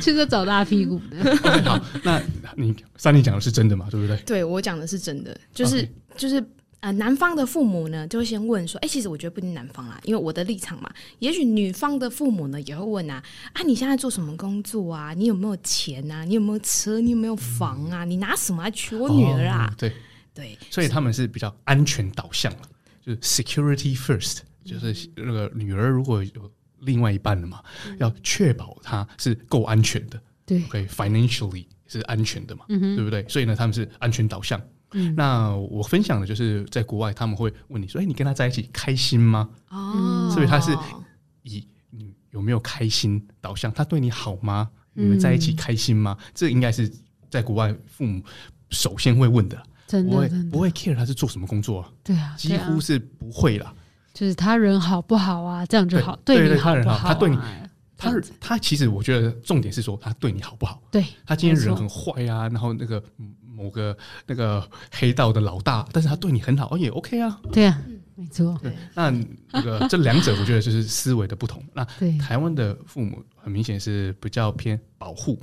[0.00, 1.00] 就是找大屁股
[1.64, 2.20] 好，那
[2.56, 3.86] 你三妮讲的是真的嘛？
[3.90, 4.16] 对不对？
[4.26, 6.42] 对，我讲的是真的，就是就是。
[6.82, 10.88] 呃，男方的父母呢，就会先问说：“哎、欸，其实我觉得不一定男方啦，因为我的立场嘛。
[11.18, 15.12] 也许女方的父母呢，也会问啊：啊，你现在做什么工作啊？
[15.12, 16.24] 你有没有钱啊？
[16.24, 16.98] 你有没有车？
[16.98, 18.06] 你有没有房啊？
[18.06, 19.68] 你拿什么来娶我女儿啊？
[19.70, 19.92] 哦、对
[20.34, 22.62] 对，所以他们是比较安全导向了，
[23.00, 33.26] 就是 security first，就是那个女儿如果有另外一半了嘛，嗯、要确保她是够安全的，对，OK，financially 是安全的嘛，嗯、对不对？
[33.28, 34.60] 所以呢，他们是安全导向。”
[34.92, 40.76] 嗯，那我分享的就是在国外，他们会问你说：“哎，你跟他在一起开心吗？”哦，所以他是
[41.42, 44.68] 以你有没有开心导向，他对你好吗？
[44.92, 46.18] 你们在一起开心吗？
[46.34, 46.92] 这应该是
[47.30, 48.20] 在国外父母
[48.70, 51.90] 首先会问的，真的，不会不会 care 他是做什么工作啊？
[52.04, 53.74] 对啊，几乎是不会啦。
[54.14, 55.66] 就是他人好不好啊？
[55.66, 57.08] 这样就好，对你好不好？
[57.08, 57.38] 他对你，
[57.96, 60.80] 他他其实我觉得重点是说他对你好不好？
[60.90, 63.02] 对，他今天人很坏啊，然后那个。
[63.52, 63.94] 某个
[64.26, 67.38] 那个黑道的老大，但是他对你很好，哦，也 OK 啊。
[67.52, 67.78] 对啊，
[68.14, 68.58] 没错。
[68.62, 69.12] 对，那
[69.52, 71.62] 那个这两者，我觉得就是思维的不同。
[71.74, 71.84] 那
[72.18, 75.38] 台湾的父母很明显是比较偏保护，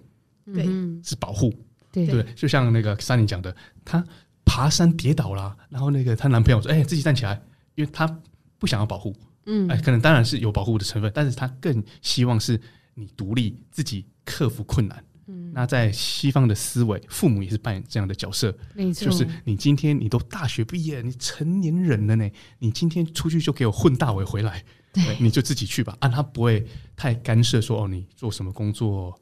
[0.52, 0.66] 对，
[1.04, 1.54] 是保护，
[1.92, 2.24] 对对。
[2.36, 3.56] 就像那个珊妮讲的，
[3.86, 4.04] 她
[4.48, 7.40] 爬山跌倒啦，然后那个她男朋友说：“哎，自己站起来。”
[7.76, 8.08] 因为她
[8.58, 9.14] 不想要保护，
[9.46, 12.60] 嗯，哎，可能当然是有保护的成分，但是她更希望是
[12.96, 15.04] 你独立，自己克服困难。
[15.28, 19.06] 嗯，那在西方的思维，父母也是扮演这样的角色，没错。
[19.06, 25.96] 就是你今天你都大学毕业，你成年人了呢，你今天出去就给我混大尾回来，对，你就自己去吧。
[26.00, 29.14] 啊，他不会太干涉说哦，你做什么工作，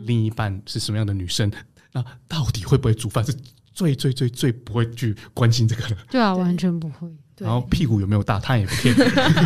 [0.00, 1.50] 另一半是什么样的女生，
[1.92, 3.34] 那到底会不会煮饭，是
[3.72, 5.96] 最最最最不会去关心这个了。
[6.10, 7.08] 对啊，完全不会。
[7.38, 8.94] 然后屁股有没有大，他也不看，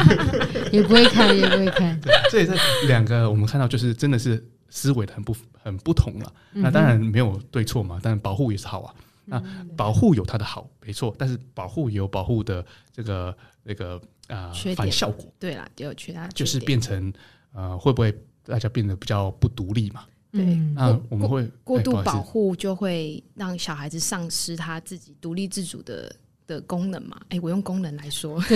[0.73, 1.99] 也不会看，也不会看。
[2.01, 2.53] 对，这也是
[2.87, 4.45] 两个我们看到，就是真的是。
[4.69, 8.95] 思维的很不很不同了，那当然没有对错嘛，但保护也是好啊。
[9.25, 9.43] 那
[9.75, 12.63] 保护有它的好，没错，但是保护也有保护的
[12.93, 15.33] 这个那个啊反效果。
[15.39, 17.11] 对啦，就有其他就是变成
[17.55, 18.13] 呃会不会
[18.45, 20.03] 大家变得比较不独立嘛？
[20.37, 26.15] 对，那我们会过度保护就会让小孩子丧失他自己独立自主的
[26.47, 27.21] 的功能嘛？
[27.31, 28.55] 哎，我用功能来说，独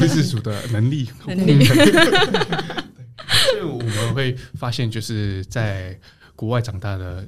[0.00, 1.08] 立自主的能力。
[1.26, 1.64] 能力。
[3.32, 5.98] 所以我们会发现，就是在
[6.36, 7.26] 国外长大的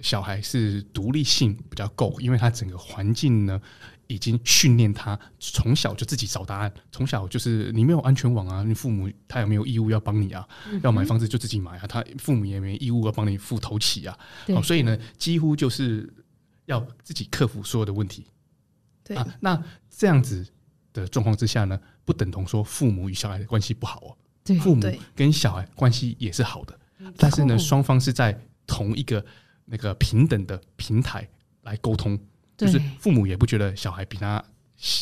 [0.00, 3.60] 小孩是独立性比较够，因为他整个环境呢，
[4.08, 14.18] 已经训练他从小就自己找答案，从小就是你没有安全网啊，你父母他也没有义务要帮你啊，嗯、要买房子就自己买啊，他父母也没义务要帮你付头期啊，
[14.54, 16.10] 好，所以呢，几乎就是
[16.64, 18.26] 要自己克服所有的问题。
[19.04, 19.14] 对。
[19.14, 20.46] 啊，那这样子
[20.94, 26.80] 的状况之下呢，不等同说父母与小孩的关系不好哦，对，父母跟小孩关系也是好的，
[27.18, 29.22] 但是呢，双方是在同一个
[29.66, 31.28] 那个平等的平台
[31.64, 32.18] 来沟通。
[32.58, 34.44] 就是父母也不觉得小孩比他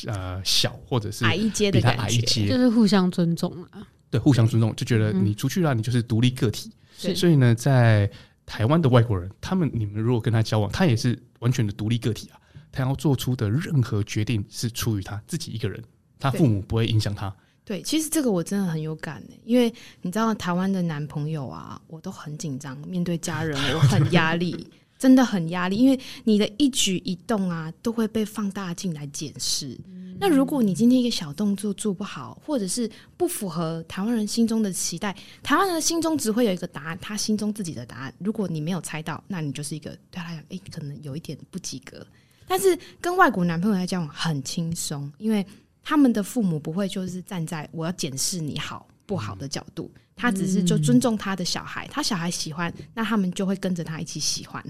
[0.06, 3.84] 呃小，或者是矮一阶的他矮一阶，就是互相尊重啊。
[4.10, 6.70] 对，互相尊重，就觉得你出去了，你就是独立个体。
[7.04, 8.08] 嗯、所以呢，在
[8.44, 12.38] 台湾的外国人，他们你们如果跟他交往，他也是完全的独立个体啊。
[12.70, 15.82] 他要做出的任何决定是出于他自己一个人，
[16.18, 17.34] 他父母不会影响他。
[17.64, 24.68] 对，其实这个我真的很有感的，因为你知道台湾的男朋友啊，我都很紧张，面对家人我很压力。
[24.98, 29.78] 真的很压力，因为你的一举一动啊，都会被放大镜来检视。
[29.86, 38.14] 嗯、那如果你今天一个小动作做不好，或者是不符合台湾人心中的期待，台湾人心中只会有一个答案，他心中自己的答案。
[38.18, 42.06] 如果你没有猜到，那你就是一个对他来讲，哎，可能有一点不及格。
[42.48, 45.44] 但是跟外国男朋友来讲很轻松，因为
[45.82, 54.64] 他们的父母不会就是站在我要检视你好不好的角度，他只是就尊重他的小孩，他小孩喜欢，那他们就会跟着他一起喜欢。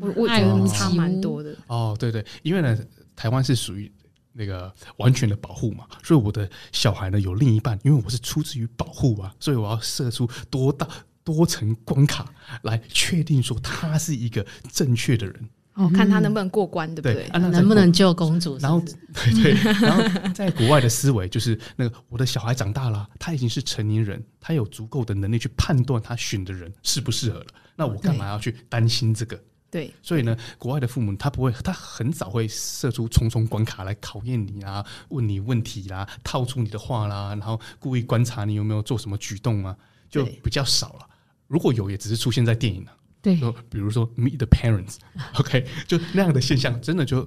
[0.00, 2.78] 我我觉得差蛮多的哦，对对，因为呢，
[3.14, 3.90] 台湾是属于
[4.32, 10.88] 那个完全的保护嘛，所以我的小孩呢有另一半，因为我是出自于保护啊，所以我要设出多大
[11.22, 12.26] 多层关卡
[12.62, 17.24] 来确定说他是一个正确的人，哦，看他能不能过关，对不对？
[17.28, 18.62] 啊、能不能救公主是是？
[18.66, 18.82] 然后
[19.14, 29.40] 对对，然后在国外的思维就是那个我的小孩长大了，他已经是成年人，他有足够的能力去判断他选的人适不适合了，那我干嘛要去担心这个？
[29.72, 39.74] 对，所以呢，国外的父母他不会，他很早会设出重重关卡来考验你啊，问你问题啦，套出你的话啦，然后故意观察你有没有做什么举动啊，
[40.10, 41.08] 就比较少了。
[41.46, 42.92] 如果有，也只是出现在电影了。
[43.22, 43.34] 对，
[43.70, 44.96] 比如说《Meet the Parents》
[45.40, 47.26] ，OK，就那样的现象，真的就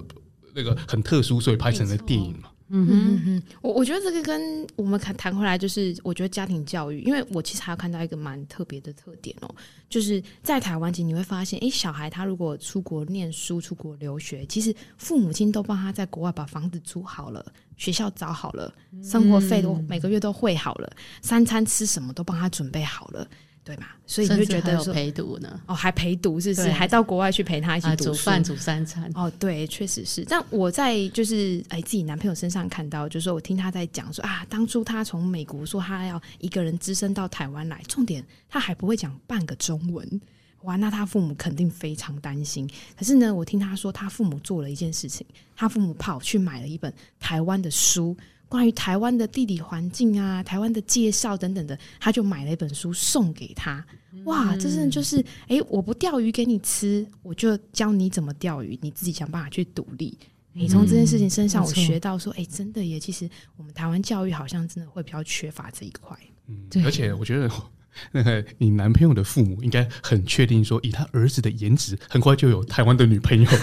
[0.54, 2.50] 那个很特殊，所以拍成了电影嘛。
[2.68, 9.54] 嗯哼哼，我我觉得这个跟我们谈谈回来，就是我觉得家庭教育，因为我其实还有看到一个蛮特别的特点哦，
[9.88, 17.44] 就是在台湾，其实你会发现，哎，小孩他如果出国念书、出国留学，其实父母亲都帮他在国外把房子租好了，
[17.76, 20.90] 学校找好了，生活费都每个月都汇好了，
[21.22, 23.28] 三餐吃什么都帮他准备好了。
[23.66, 23.96] 对吧？
[24.06, 25.60] 所以你就觉得有陪读呢？
[25.66, 26.70] 哦，还陪读是不是？
[26.70, 29.10] 还到国外去陪他一起读书、煮饭、煮三餐。
[29.12, 30.24] 哦，对，确实是。
[30.24, 40.20] 但我在就是哎自己男朋友身上看到，就是说我听他在讲说啊，当初他从美国说他要一个人只身到台湾来，重点他还不会讲半个中文。
[40.62, 42.70] 哇，那他父母肯定非常担心。
[42.96, 45.26] 可是呢，我听他说，他父母做了一件事情，
[45.56, 48.16] 他父母跑去买了一本台湾的书。
[48.56, 53.84] 关于台湾的地理环境啊，台湾的介绍等等的，他就买了一本书送给他。
[54.24, 60.16] 哇，这真的就是，哎，我不钓鱼给你吃，我就教你怎么钓鱼，你自己想办法去独立。
[60.54, 66.16] 你从这件事情身上，我学到说，哎，真的耶，其实我们台湾教育好像真的会比较缺乏这一块。
[66.46, 66.82] 嗯，对。
[66.82, 67.50] 而且我觉得，
[68.10, 73.50] 那个你男朋友的父母应该很确定说，以他儿子的颜值，很快就有台湾的女朋友。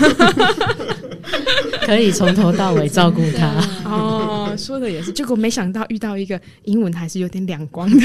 [1.85, 3.47] 可以从头到尾照顾他
[3.85, 7.99] 哦，说的也是，结果没想到遇到一个英文还是有点两光的。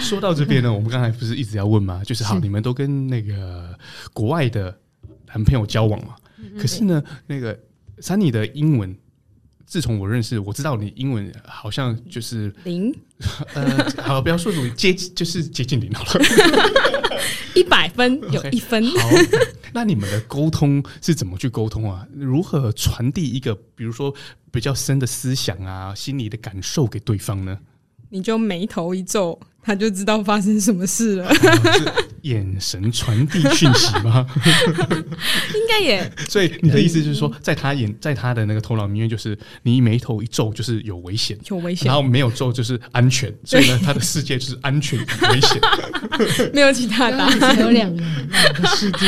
[0.00, 2.00] 说到这边呢，我们刚才不是一直要问吗？
[2.04, 3.76] 就是好，你们都跟那个
[4.12, 4.74] 国外的
[5.26, 6.14] 男朋友交往嘛？
[6.58, 7.58] 可是呢，那个
[8.00, 8.96] Sunny 的英文，
[9.66, 12.94] 自从我认识，我知道你英文好像就是零。
[13.54, 16.24] 呃，好，不要说什么接，就是接近零好了。
[17.54, 18.84] 一百分有一分。
[19.72, 22.06] 那你们的沟通是怎么去沟通啊？
[22.14, 24.14] 如何传递一个，比如说
[24.50, 27.58] 比较深的思想啊，心里的感受给对方呢？
[28.16, 29.38] 你就眉头一皱。
[29.62, 31.28] 他就知道发生什么事了。
[32.22, 34.24] 眼神传递讯息吗？
[34.46, 36.08] 应该也。
[36.28, 43.34] 所以你的意思就是说，在他眼，在他的那个头脑里面，就是你眉头一皱就是有危险，有危险，然后没有皱就是安全。
[43.42, 45.60] 所以呢，他的世界就是安全与危险，
[46.54, 47.58] 没有其他答案。
[47.58, 49.06] 有两个两个世界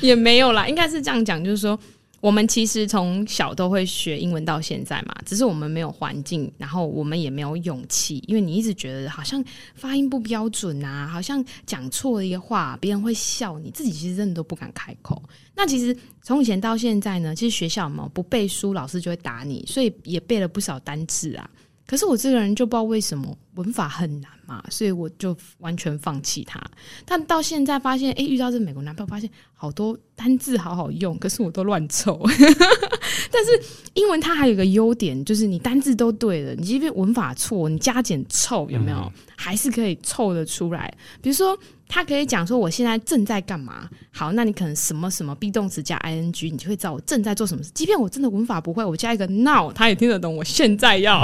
[0.00, 1.78] 也没有啦，应该是这样讲，就是说。
[2.22, 15.20] 我们其实从小都会学英文到现在嘛，只是我们没有环境，然后我们也没有勇气，因为你一直觉得好像发音不标准啊，好像讲错了一些话，别人会笑你，自己其实真的都不敢开口。
[15.56, 21.50] 那其实从以前到现在呢，其实学校嘛不背书，老师就会打你，所以也背了不少单词啊。
[21.86, 26.60] 可是我这个人就不知道为什么文法很难嘛，所以我就完全放弃它。
[27.04, 32.20] 但到现在发现，哎，遇到这美国男朋友，发现好多单字好好用，可是我都乱凑。
[33.30, 33.62] 但是
[33.94, 40.92] 英文它还有一个优点，就是你单字都对了，你即便文法错，你加减凑有没有，嗯、还是可以凑得出来。
[41.20, 41.58] 比如说。
[41.94, 43.86] 他可以讲说我现在正在干嘛？
[44.10, 47.70] 好，那你可能什么什么 be 动词加 ing，你就会知道我正在做什么事。
[47.74, 51.22] 即便我真的文法不会，我加一个 now，他也听得懂我现在要，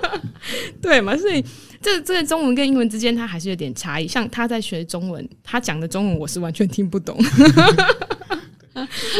[0.82, 1.16] 对嘛？
[1.16, 1.42] 所以
[1.80, 4.06] 这这个中文跟英文之间，它还是有点差异。
[4.06, 7.18] 像他在学中文，他讲的中文我是完全听不懂。
[7.24, 7.32] 所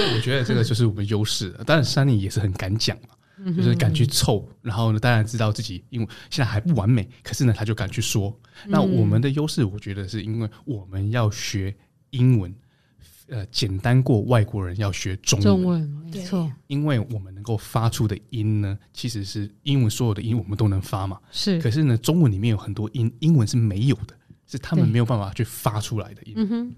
[0.05, 1.55] 以我觉得这个就是我们优势。
[1.65, 3.16] 当然，Sunny 也是很敢讲嘛。
[3.55, 8.37] 就是敢去凑，然后呢，当然知道自己因为现在还不完美，可是呢，他就敢去说。
[8.67, 11.73] 那我们的优势，我觉得是因为我们要学
[12.11, 12.53] 英文，
[13.29, 15.45] 呃，简单过外国人要学中文。
[15.45, 21.21] 中文没错，因为我们能够发出的音呢，其实是英文所有的音我们都能发嘛。
[21.31, 24.17] 是，可是呢，中文里面有很多音，英文是没有的，
[24.47, 26.33] 是他们没有办法去发出来的音。
[26.37, 26.75] 嗯哼，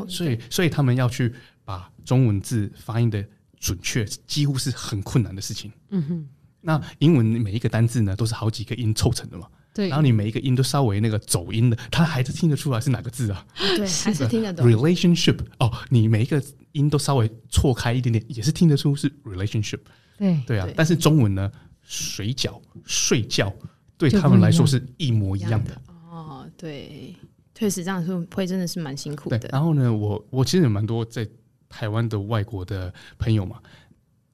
[0.00, 1.34] 哦，所以所以他们要去
[1.64, 3.22] 把中文字发音的。
[3.60, 5.70] 准确几乎是很困难的事情。
[5.90, 6.28] 嗯哼，
[6.62, 9.46] 那英文每一个单字呢，都是好几个音凑成的嘛。
[9.72, 13.46] 对，然后你每一个音都稍微那个走音的，他还是听得出来是哪个字啊？
[13.76, 14.66] 对，还是听得懂。
[14.66, 16.42] Relationship 哦，你每一个
[16.72, 19.78] 音都稍微错开一点点，也是听得出是 relationship。
[20.18, 20.66] 对，对啊。
[20.74, 21.52] 但是中文呢，
[21.82, 23.54] 水饺、睡觉，
[23.96, 25.80] 对他们来说是一模一样的。
[26.10, 27.14] 哦，对，
[27.54, 29.38] 确实这样说会真的是蛮辛苦的。
[29.52, 31.28] 然后呢，我我其实有蛮多在。
[31.70, 33.58] 台湾的外国的朋友嘛，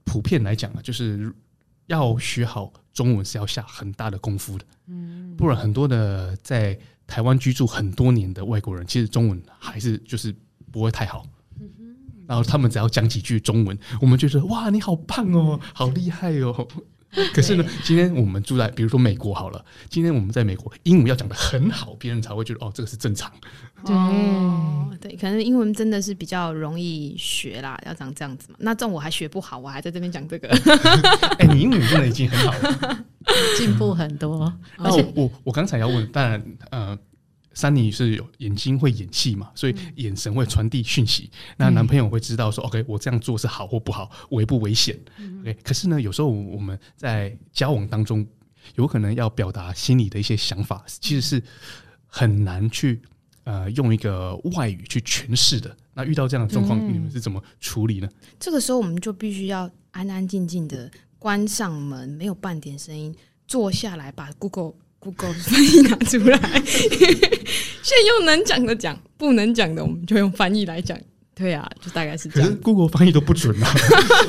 [0.04, 1.32] 普遍来讲啊，就是
[1.86, 6.76] 要学好中文是要下很大的功夫的，嗯，不然很多的在
[7.06, 10.34] 台湾居住很多年的外国人，其实中文还是就是
[10.72, 11.24] 不会太好，
[12.26, 16.66] 然后他们只要讲几句中文，我们就觉得哇，你好棒哦，好厉害哦。
[17.32, 23.30] 可是呢，今天我们住在比如说美国好了，今天我们在美国，英文要讲的很好，别人才会觉得哦，这个是正常。
[23.84, 28.56] 对、哦、对，可能英文真的是比较容易学啦，要长这样子嘛。
[28.60, 30.48] 那这种我还学不好，我还在这边讲这个。
[31.38, 33.04] 哎、欸，你英语真的已经很好了，
[33.56, 34.52] 进步很多。
[34.78, 36.98] 那我我我刚才要问，当然呃。
[37.56, 41.30] Sunny 是有眼睛会演戏嘛，所以眼神会传递讯息。
[41.56, 44.94] 那男朋友会知道说，OK，我这样做是好或不好，危不危险
[45.40, 48.26] ？OK，可是呢，有时候我们在交往当中，
[48.74, 51.42] 有可能要表达心里的一些想法，其实是
[52.06, 53.00] 很难去
[53.44, 55.74] 呃用一个外语去诠释的。
[55.94, 58.08] 那遇到这样的状况，你们是怎么处理呢？
[58.38, 63.16] 这个时候，我们就必须要安安静静的关上门，没有半点声音，
[63.48, 64.74] 坐下来把 Google。
[65.06, 70.98] Google 翻译拿出来，现在用能讲的讲，不能讲的我们就用翻译来讲。
[71.32, 72.48] 对啊，就大概是这样。
[72.48, 73.72] 可是 Google 翻译都不准啊，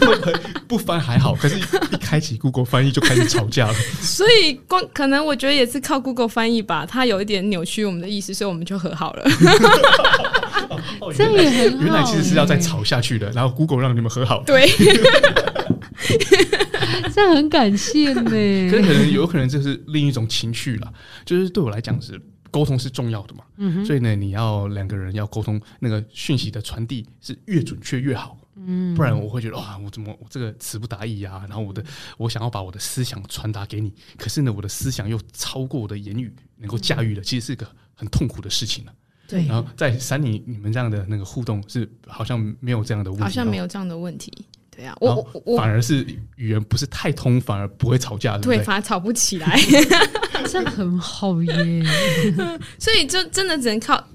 [0.67, 3.73] 不翻还好，可是一开启 Google 翻译就开始吵架了。
[4.01, 9.23] 所以光可能我觉得也是靠 Google 翻译吧，它有一点扭曲我们的意思，所以我们就和好了。
[11.15, 11.83] 这也很好。
[11.85, 14.43] 原来其实是要再吵下去的，然后 Google 让你们和好。
[14.45, 14.69] 对。
[17.13, 18.23] 这很感谢呢，
[18.69, 20.93] 可是可能有可能这是另一种情绪了，
[21.25, 22.21] 就是对我来讲是
[22.51, 31.45] 沟通是重要的嘛，嗯，所以呢，你要两个人要沟通，那个讯息的传递是越准确越好，嗯，不然我会觉得哇，我怎么我这个词不达意啊？
[31.49, 31.83] 然后我的
[32.17, 38.93] 我想要把我的思想传达给你，可是呢，我的思想又超过我的言语能够驾驭的，其实是一个很痛苦的事情了。
[39.27, 44.31] 对，然后在 Sunny 你们这样的那个互动是好像没有这样的问题，好像没有这样的问题。
[44.77, 46.05] 对啊，我我反而是
[46.35, 49.59] 语言不是太通，反而不会吵架，对，对，反而吵不起来，
[50.47, 51.83] 这很好耶。
[52.77, 54.07] 所以就真的只能靠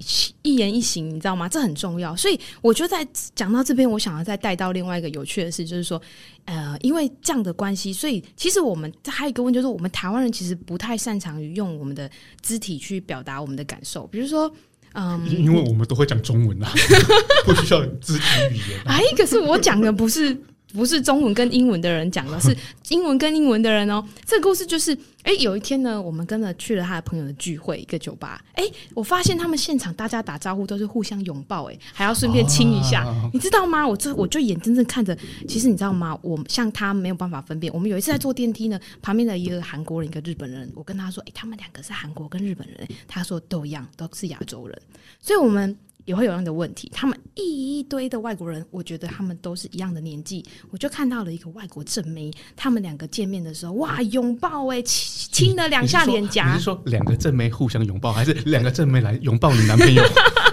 [0.42, 1.48] 一言一行，你知道吗？
[1.48, 2.14] 这很重要。
[2.14, 3.04] 所以我就在
[3.34, 6.00] 讲到这边，我想要再带到另外一个有趣的事，就是说，
[6.44, 12.08] 呃，因为这样的关系，所以其实我们还有一个问题，就是我们台湾人其实不太擅长于用我们的
[12.40, 14.48] 肢体去表达我们的感受，比如说，
[14.94, 16.70] 嗯，因为我们都会讲中文啊，
[17.44, 18.80] 不需要肢体语言。
[18.86, 20.40] 哎，可是我讲的不是。
[20.74, 22.56] 不是中文跟英文的人讲的， 是
[22.88, 24.04] 英文跟英文的人哦。
[24.26, 28.42] 这个故事就是，哎，有一天呢，我们跟着去了他的朋友的聚会，一个酒吧。
[28.54, 28.64] 哎，
[28.94, 33.86] 我发现他们现场大家打招呼都是互相拥抱，哎，还要顺便亲一下，你知道吗？
[33.86, 35.16] 我这我就眼睁睁看着。
[35.46, 36.18] 其实你知道吗？
[36.22, 37.72] 我像他没有办法分辨。
[37.72, 44.82] 我们有一次在坐电梯呢，旁边的一个韩国人，一个日本人，我跟他说，哎，他们两个是韩国跟日本人，他说都一样，都是亚洲人，
[45.20, 45.76] 所以我们。
[46.05, 56.53] 也会有样的问题，他们一堆的外国人，我觉得他们都是一样的年纪，我就看到了一个外国正妹，他们两个见面的时候，哇，拥抱哎，亲亲了两下脸颊。
[56.53, 60.03] 你是说两个正妹互相拥抱，还是两个正妹来拥抱你男朋友？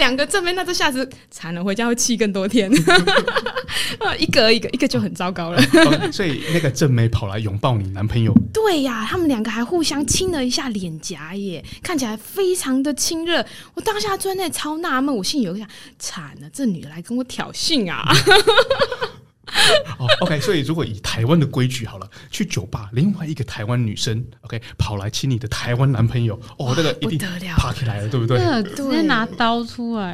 [0.00, 2.68] 两个正妹，那这下子惨了，回家会气更多天。
[4.18, 5.62] 一个一个，一个就很糟糕了。
[6.10, 8.70] 所以那个正妹跑来拥抱你男朋友，对。
[8.70, 13.44] 对呀，他们两个还互相亲了一下脸颊耶，看起来非常的亲热。
[13.74, 18.04] 我当下坐在那里超纳闷，我心里有个想：惨了，这女的来跟我挑衅啊！
[19.98, 27.18] 哦，OK，所以如果以台湾的规矩好了，去酒吧，另外一个台湾女生，OK，跑来亲你的台湾男朋友，哦，那个一定
[27.56, 28.38] 爬起来了，对不对？
[28.74, 30.12] 直接拿刀出来，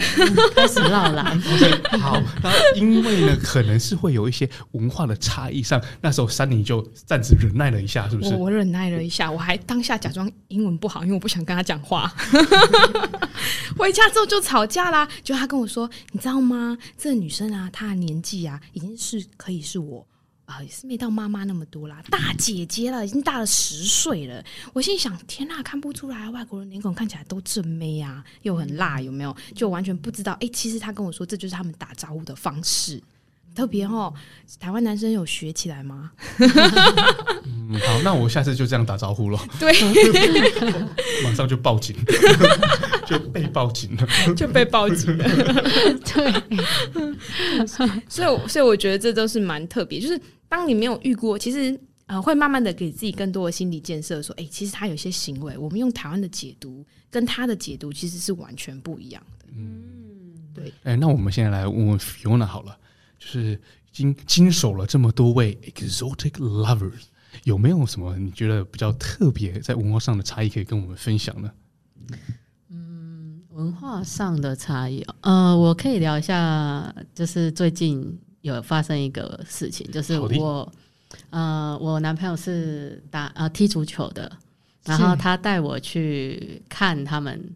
[0.55, 1.23] 开始闹了。
[1.53, 8.35] OK，好，然后因为呢，可能是会有一些文化的差异上，那时候珊妮就暂时忍耐了一下，是不是？
[8.35, 12.13] 我，我忍耐了一下，我还当下假装英文不好，因为我不想跟他讲话。
[13.77, 16.77] 回家之后就吵架啦，就他跟我说，你知道吗？
[16.97, 19.26] 这个女生啊，她的年纪啊，已经是。
[19.37, 20.07] 可以是我
[20.45, 24.45] 啊，也是没到妈妈那么多啦，大姐姐了，已经大了十岁了。
[24.73, 29.37] 我心里想，天哪，看不出来，外国人脸孔看起来都正妹啊，又很辣，有没有？
[29.55, 30.33] 就完全不知道。
[30.35, 33.03] 哎、欸，其实他跟我说，这就是他们打招呼的方式，
[33.57, 34.15] 特别哦。
[34.61, 36.13] 台湾男生有学起来吗？
[36.39, 39.41] 嗯，好，那我下次就这样打招呼了。
[39.59, 39.73] 对，
[41.25, 41.97] 马上就报警。
[43.07, 45.25] 就被报警了，就被报警了。
[46.05, 50.01] 对， 所以所以我觉得这都是蛮特别。
[50.01, 59.47] 就是当你没有遇过，其实呃会慢慢的给自己更多的心理建设，说，哎、欸，其实他有些行为，我们用台湾的解读跟他的解读其实是完全不一样的。
[59.57, 59.83] 嗯，
[60.53, 60.69] 对。
[60.83, 62.77] 哎、欸，那我们现在来问问 Fiona 好了，
[63.19, 63.59] 就是已
[63.93, 67.05] 经经手了这么多位 exotic lovers，
[67.45, 71.51] 有没有什么你觉得比较特别在文化上的差异可以跟我们分享呢？
[72.11, 72.19] 文
[73.77, 80.73] 化上的差异，呃，我可以聊一下，就是最近有发生一个事情，就是我，
[81.31, 84.33] 呃，我男朋友是打呃踢足球的，
[84.85, 87.55] 然后他带我去看他们。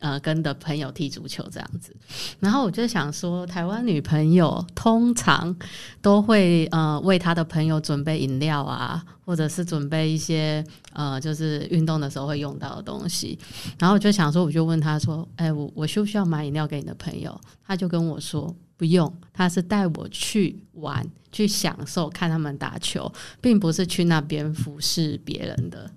[0.00, 1.94] 呃，跟的朋友踢足球这样子，
[2.38, 5.54] 然后我就想说，台湾女朋友通常
[6.00, 13.36] 都会呃为她的朋友准备饮料啊，或者是准备一些呃就是运动的时候会用到的东西。
[13.76, 17.36] 然后我就想说，我就问他说：“哎，我我需不需要买饮料给你的朋友？”
[17.66, 25.90] 他就跟我说：“不用，他是带我去玩，去享受看他们打球，并不是去那边服侍别人的。”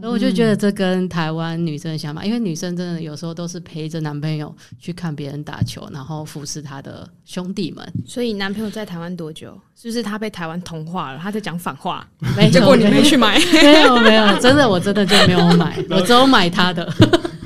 [0.00, 7.92] 所以我就觉得这跟台湾女生的想法，因为女生真的有时候都是陪着男朋友去看别人打球，然后服侍他的兄弟们。
[8.06, 9.58] 所以男朋友在台湾多久？
[9.74, 11.18] 是不是他被台湾同化了？
[11.22, 12.06] 他在讲反话？
[12.36, 13.38] 没结果你没去买？
[13.52, 16.92] 没有没有，真的我真的就没有买， 我只有买他的。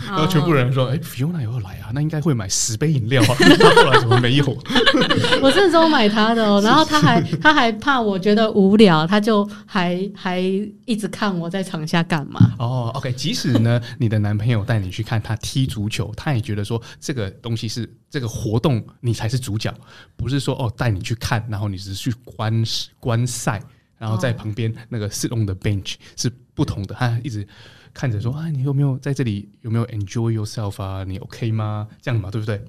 [0.06, 3.34] 然后全部人说：“哎、欸、，Fiona 有来啊，那应该会买十杯饮料啊。
[3.58, 4.44] ”他后来怎么没有？
[5.40, 6.60] 我是只有买他的哦。
[6.62, 12.54] 然后他还他还怕我觉得无聊，他就还还一直看我在场下干嘛。
[12.58, 19.72] 哦，OK，即使呢，你的男朋友带你去看他踢足球，他也觉得说这个东西是这个活动，你才是主角，
[20.16, 22.64] 不是说哦带你去看，然后你只是去观
[22.98, 23.62] 观赛，
[23.98, 26.94] 然后在旁边那个 sit on the bench 是不同的。
[26.94, 27.46] 他一直。
[27.94, 31.04] 看着说啊，你有没有在这里有没有 enjoy yourself 啊？
[31.04, 31.88] 你 OK 吗？
[32.00, 32.62] 这样嘛，对不对？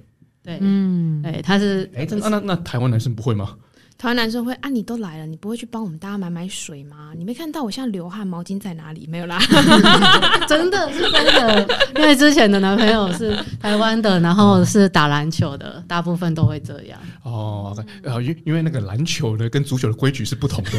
[0.43, 3.57] 对，嗯，对，他是哎，那那那台湾男生不会吗？
[3.97, 7.11] 台湾男生会啊，你都来了，你不会去帮我们大家买买水吗？
[7.15, 9.07] 你没看到我现在流汗，毛巾在哪里？
[9.09, 9.39] 没有啦，
[10.47, 16.99] 真的是真的，因为之前的男朋友是台湾的，然后是打篮球的，大部分都会这样。
[17.23, 17.73] 哦，
[18.03, 20.71] 呃，因因为那个篮球呢，跟足球的规矩是不同的。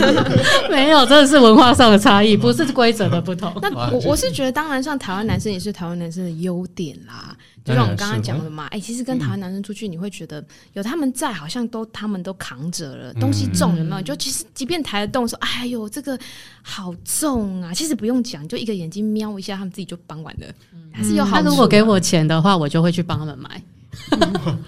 [0.70, 3.52] 没有，真的是文化上的差异，不是规则的不同。
[3.62, 7.34] 那我我是觉得，当然，像台湾男生也是台湾男生的优点啦。
[7.64, 10.42] 就像我们刚刚讲的嘛，哎、欸，其实跟台湾男生出去，你会觉得
[10.72, 14.02] 有他们在，好像都他们都扛着了，东西重有没有？
[14.02, 16.18] 就其实即便抬得动，说哎呦这个
[16.62, 20.46] 好重啊，其实不用讲，就一个眼睛瞄一下，他们自己就帮完了。
[20.92, 21.40] 还是有好。
[21.40, 23.62] 那如果给我钱的话，我就会去帮他们买。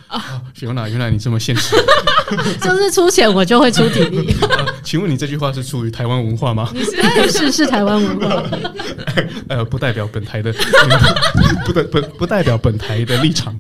[0.09, 1.77] 啊，原来原来你这么现实，
[2.61, 4.35] 就是出钱我就会出体力。
[4.83, 6.73] 请问你这句话是出于台湾文化吗？
[6.75, 8.43] 是是是台湾文化，
[9.49, 10.53] 呃，不代表本台的，
[11.65, 13.57] 不代不不代表本台的立场。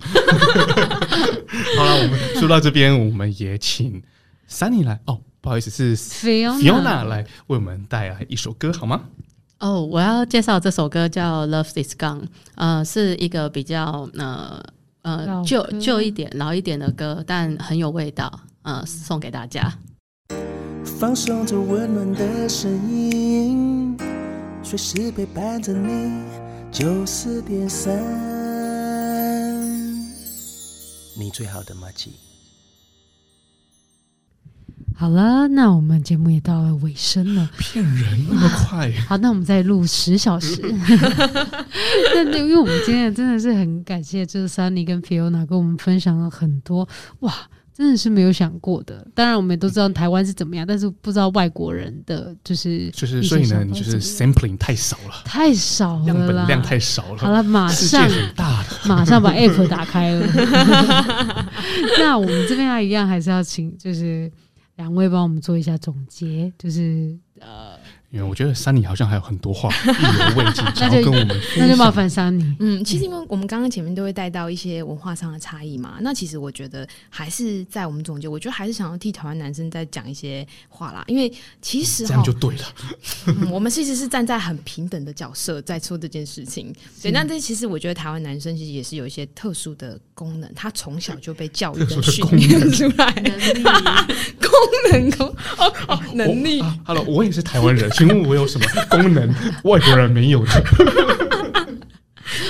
[1.76, 4.02] 好了，我们说到这边，我们也请
[4.50, 9.02] Sunny 来哦，不好意思，是 Fiona 来为我们带来一首歌好吗？
[9.60, 12.22] 哦，我要介绍这首歌叫《Love Is Gone》，
[12.56, 14.60] 呃，是一个比较呃。
[15.02, 18.40] 呃，旧旧一点、老一点的歌，但很有味道。
[18.62, 19.72] 呃，送给大家。
[20.84, 23.96] 放松着温暖的声音，
[24.62, 26.22] 随时陪伴着你。
[26.70, 27.92] 九四点三，
[31.18, 32.12] 你最好的马吉。
[34.94, 37.50] 好了，那我们节目也到了尾声了。
[37.58, 38.92] 骗人那么快？
[39.08, 40.60] 好，那我们再录十小时。
[42.14, 46.88] 那因为我们今天真的是很感谢，就是 Sunny 跟 Fiona 跟我们分享了很多
[47.20, 47.34] 哇，
[47.74, 49.06] 真的是没有想过的。
[49.14, 57.18] 当然，我们都知道台湾是怎么样，但是不知道外国人的就是就是，所以呢，你就是 sampling 太少了，太少了，样本量太少了。
[57.18, 60.26] 好了，马上很大的，马上把 app 打开了。
[61.98, 64.30] 那我们这边要一样，还是要请就是
[64.82, 67.78] 两位帮我们做一下总结，就是呃。
[68.12, 72.54] 因为我觉得 Sunny 好像还有很多话意犹未尽， 想要跟我们那就麻烦 Sunny。
[72.58, 81.02] 嗯，其实因为我们刚刚前面都会带到一些文化上的差异嘛，那其实我觉得还是在我们总结，我觉得还是想要替台湾男生再讲一些话啦。
[81.06, 81.32] 因为
[81.62, 82.64] 其实、嗯、这样就对了，
[83.28, 86.70] 嗯、我们其实是站在很平等的角色在说这件事情。
[87.00, 93.10] 对，那这其实我觉得台湾男生其实也是有一些特殊的功能，他从小就被教育的训练出来
[94.38, 94.52] 功
[94.92, 96.62] 能功哦哦能力。
[96.84, 97.90] Hello，我也是台湾人。
[98.02, 99.32] 请问我有什么功能？
[99.62, 101.30] 外国人没有的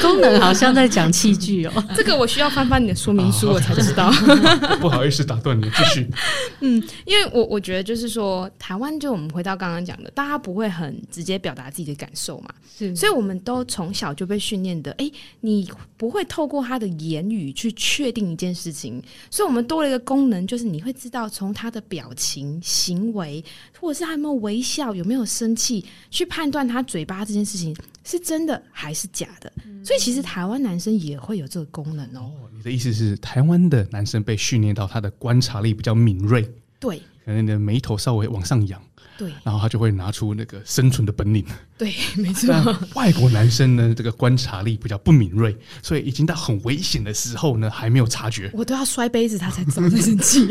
[0.01, 1.85] 功能，好像在讲器具哦。
[1.97, 4.11] 这个我需要翻翻你的说明书，我才知道。
[4.81, 6.09] 不好意思，打断你，继续。
[6.61, 15.11] 嗯，因为我我觉得就是说，台湾就我们回到刚刚讲的，大家不会很直接表达自己的感受嘛，是，所以我们都从小就被训练的，哎，
[15.41, 23.45] 你不会透过他的言语去确定一件事情，所以我们多了一个功能，就是你会知道从他的表情、行为，
[23.81, 27.75] 或者是他有没有微笑、有没有生气，去判断他嘴巴这件事情
[28.05, 29.53] 是真的还是假的。
[29.65, 32.33] 嗯、所以其实台湾男生也会有这个功能哦。
[32.41, 36.49] 哦，你的意思是台湾的男生被训练到他的观察力比较敏锐？
[36.81, 38.83] 对，可能你的眉头稍微往上扬。
[39.23, 41.45] 对，然后他就会拿出那个生存的本领。
[41.79, 42.53] 对， 没错。
[42.95, 48.51] 外国男生呢，这个观察力比较不敏锐，所以已经到很危险的时候呢，还没有察觉。
[48.53, 50.49] 我都要摔杯子，他才知道在生气。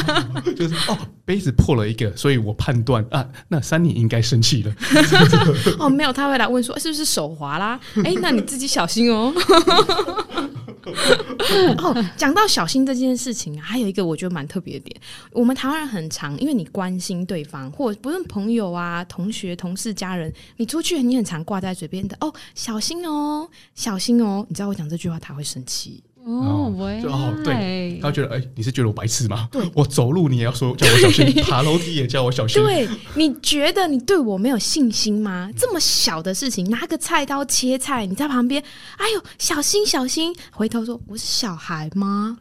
[0.56, 4.74] 就是哦，杯子破了一个，所以我判断啊，那 Sunny 应该生气了。
[5.78, 7.78] 哦，没有，他会来问说是不是手滑啦？
[8.02, 9.34] 哎，那你自己小心哦。
[11.78, 15.00] 哦，讲到小心这件事情，还有一个我觉得蛮特别的点，
[15.32, 24.44] 我们台湾人很常，因为你关心对方，或不论朋友啊、同学、同事、家人，你出去你很常挂在嘴边的哦，小心哦，小心哦。
[24.48, 29.48] 你知道我讲这句话，他会生气哦，喂，哦，对，他觉得哎、欸，你是觉得我白痴吗？
[29.52, 32.60] 对，我走路你也要说叫我小心，爬楼梯也叫我小心。
[32.64, 35.50] 对，你觉得你对我没有信心吗？
[35.56, 38.62] 这么小的事情，拿个菜刀切菜，你在旁边，
[38.96, 42.38] 哎呦，小心小心，回头说我是小孩吗？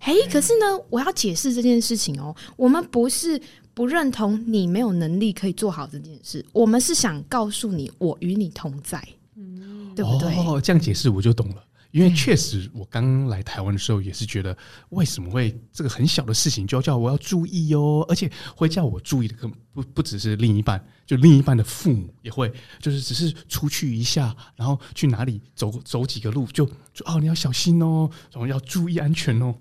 [0.00, 3.40] 哎，可是呢，我要解释这件事情哦，我们不是。
[3.76, 9.02] 不认同你没有能力可以做好这件事，我们是想告诉你，我与你同在，
[9.36, 10.32] 嗯，对不对？
[10.36, 11.63] 哦，这样解释我就懂了。
[11.94, 14.56] 因为确实，我刚来台湾的时候也是觉得，
[14.88, 18.04] 为什么会这个很小的事情就要叫我要注意哦？
[18.08, 19.36] 而且会叫我注意的，
[19.72, 29.54] 不不只是另一半，就另一半的父母也会，就是只是出去一下，然后去哪里走走几个路，就就哦，你要小心哦，然后要注意安全哦。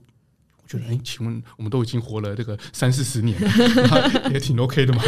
[0.67, 5.03] 觉得哎，请问我们都已经活了这个三四十年了， 也挺 OK 的嘛。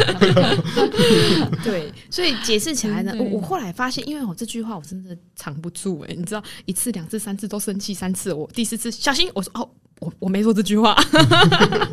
[1.64, 9.68] 对，所以解释起来呢，我我后来发现，因为我这句话我真的藏不住哎、欸，你知道，一次、两次、三次都生气，三次我第四次小心，我说哦，
[10.00, 10.94] 我我没说这句话，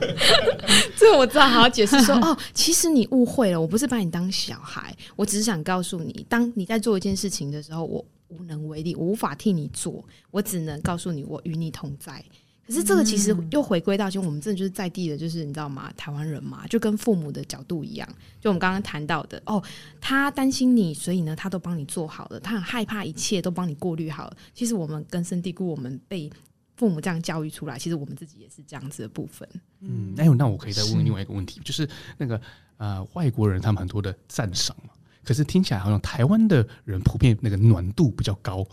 [0.97, 12.23] 这我知道，好好解释说哦，其实你误会了，我不是把你当小孩，我只是想告诉你，当你在做一件事情的时候，我无能为力，我无法替你做，我只能告诉你，我与你同在。
[12.65, 15.91] 可是这个其实又回归到，就我们真的就是在地的，就是你知道吗？
[15.97, 18.07] 台湾人嘛，就跟父母的角度一样，
[18.39, 19.61] 就我们刚刚谈到的哦，
[19.99, 24.37] 他担心你，所以呢，他都帮你做好了，他很害怕，一切都帮你过滤好了。
[24.53, 26.31] 其实我们根深蒂固，我们被
[26.77, 29.45] 父母这样教育出来，其实我们自己也是这样子的部分。
[29.81, 32.39] 嗯，那那我可以再问另外一个问题，是就是那个
[32.77, 38.65] 呃，外国人他们很多的赞赏嘛，可是听起来好像台湾的人普遍那个暖度比较高，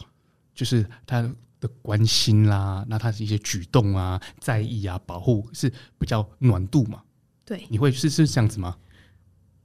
[0.54, 1.28] 就是他。
[1.60, 7.02] 的关心啦，那他是一些举动啊、在意啊、保护是比较暖度嘛？
[7.44, 8.76] 对，你会是是这样子吗？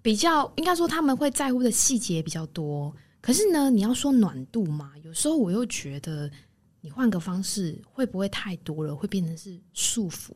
[0.01, 6.29] 比较应该说他们会在乎的细节比较多，可是呢，你要说暖度嘛，有时候我又觉得
[6.81, 10.31] 你换个方式会不会太多了，会变成是束缚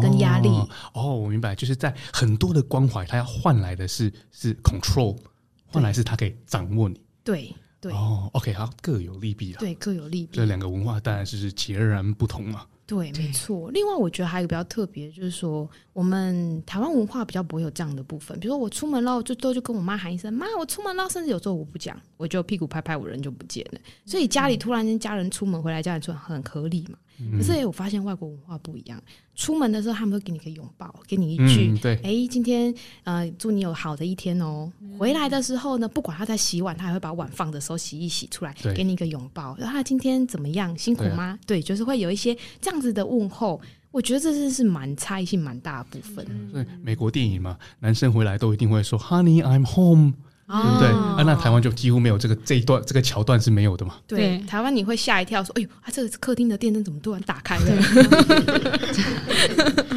[0.00, 0.68] 跟压力哦。
[0.94, 5.18] 哦，我明白，就是在很多的关怀，他要换来的是是 control，
[5.66, 7.00] 换来是他可以掌握你。
[7.24, 7.54] 对。
[7.80, 9.56] 对哦，OK，好，各有利弊啊。
[9.58, 10.36] 对，各有利弊。
[10.36, 12.66] 这两个文化当然是截然不同嘛。
[12.86, 13.70] 对，没错。
[13.70, 18.38] 另外，我觉得还有一个比较特别，就是说我们台湾文化比较不会有这样的部分。
[18.40, 23.80] 比如说，我出门了，就都就跟我妈喊一声“妈”，我出门了，甚至有时候我不讲，我就屁股拍拍，我人就不见了。
[24.04, 26.98] 所以家里突然间家人出门回来，家人出门很合理嘛。
[27.36, 29.02] 可是我发现外国文化不一样。
[29.34, 34.70] 出门的时候，他们会给你个拥抱，给你一句：“嗯、对，哎，今天呃，祝你有好的一天哦。
[34.80, 39.56] 嗯”回来的时候呢，不管他在洗碗，他还会把碗放的时候洗一洗出来，给你一个拥抱。
[39.56, 40.76] 然后他今天怎么样？
[40.76, 41.38] 辛苦吗？
[41.46, 43.60] 对，啊、对，就是会有一些这样子的问候。
[43.92, 46.24] 我觉得这是是蛮差异性蛮大的部分。
[46.52, 50.12] 所以美国电影嘛，男生回来都一定会说 “Honey, I'm home”。
[50.50, 50.88] 对不对？
[50.88, 53.94] 啊，那台湾就几乎没有这个这一段这个桥段是没有的嘛。
[54.06, 57.64] 对，台湾你会吓一跳，说：“哎呦，啊，这个客厅的电灯怎么突然打开了？”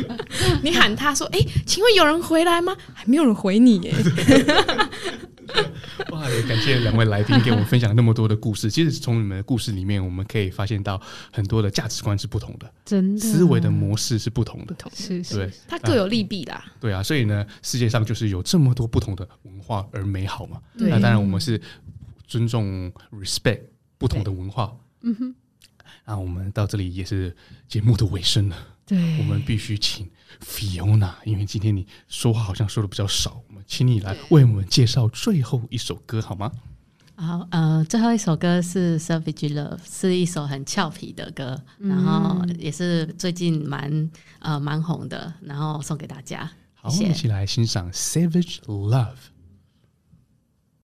[0.61, 3.93] 你喊他说：“哎，请问有人回来吗？”还没有人回你耶。
[6.11, 6.29] 哇！
[6.29, 8.69] 也感谢两位来宾给我们分享那么多的故事。
[8.69, 16.63] 其实从你们的故事里面，我们可以发现到很多的价值观是不同的，真的思维的模式是不同的，同是是，对，它各有利弊啦。
[16.79, 20.61] 对啊，所以呢，世界上就是有这么多不同的文化而美好嘛。
[20.77, 21.61] 对那当然，我们是
[22.25, 23.61] 尊重、respect
[23.97, 24.75] 不同的文化。
[25.01, 25.35] 嗯哼。
[26.05, 27.33] 那我们到这里也是
[27.67, 28.57] 节目的尾声了。
[28.85, 30.09] 对，我们必须请
[30.41, 36.51] Fiona，因为今天你说话好像说的比较少，我们请你来为我们介绍最后一首歌好吗？
[37.15, 46.51] 好，呃，最后一首歌是《Savage Love》，是一首很俏皮的歌，嗯、然后也是最近蛮呃蛮红的，然后送给大家。
[46.73, 49.05] 好，谢谢我们一起来欣赏《Savage Love》。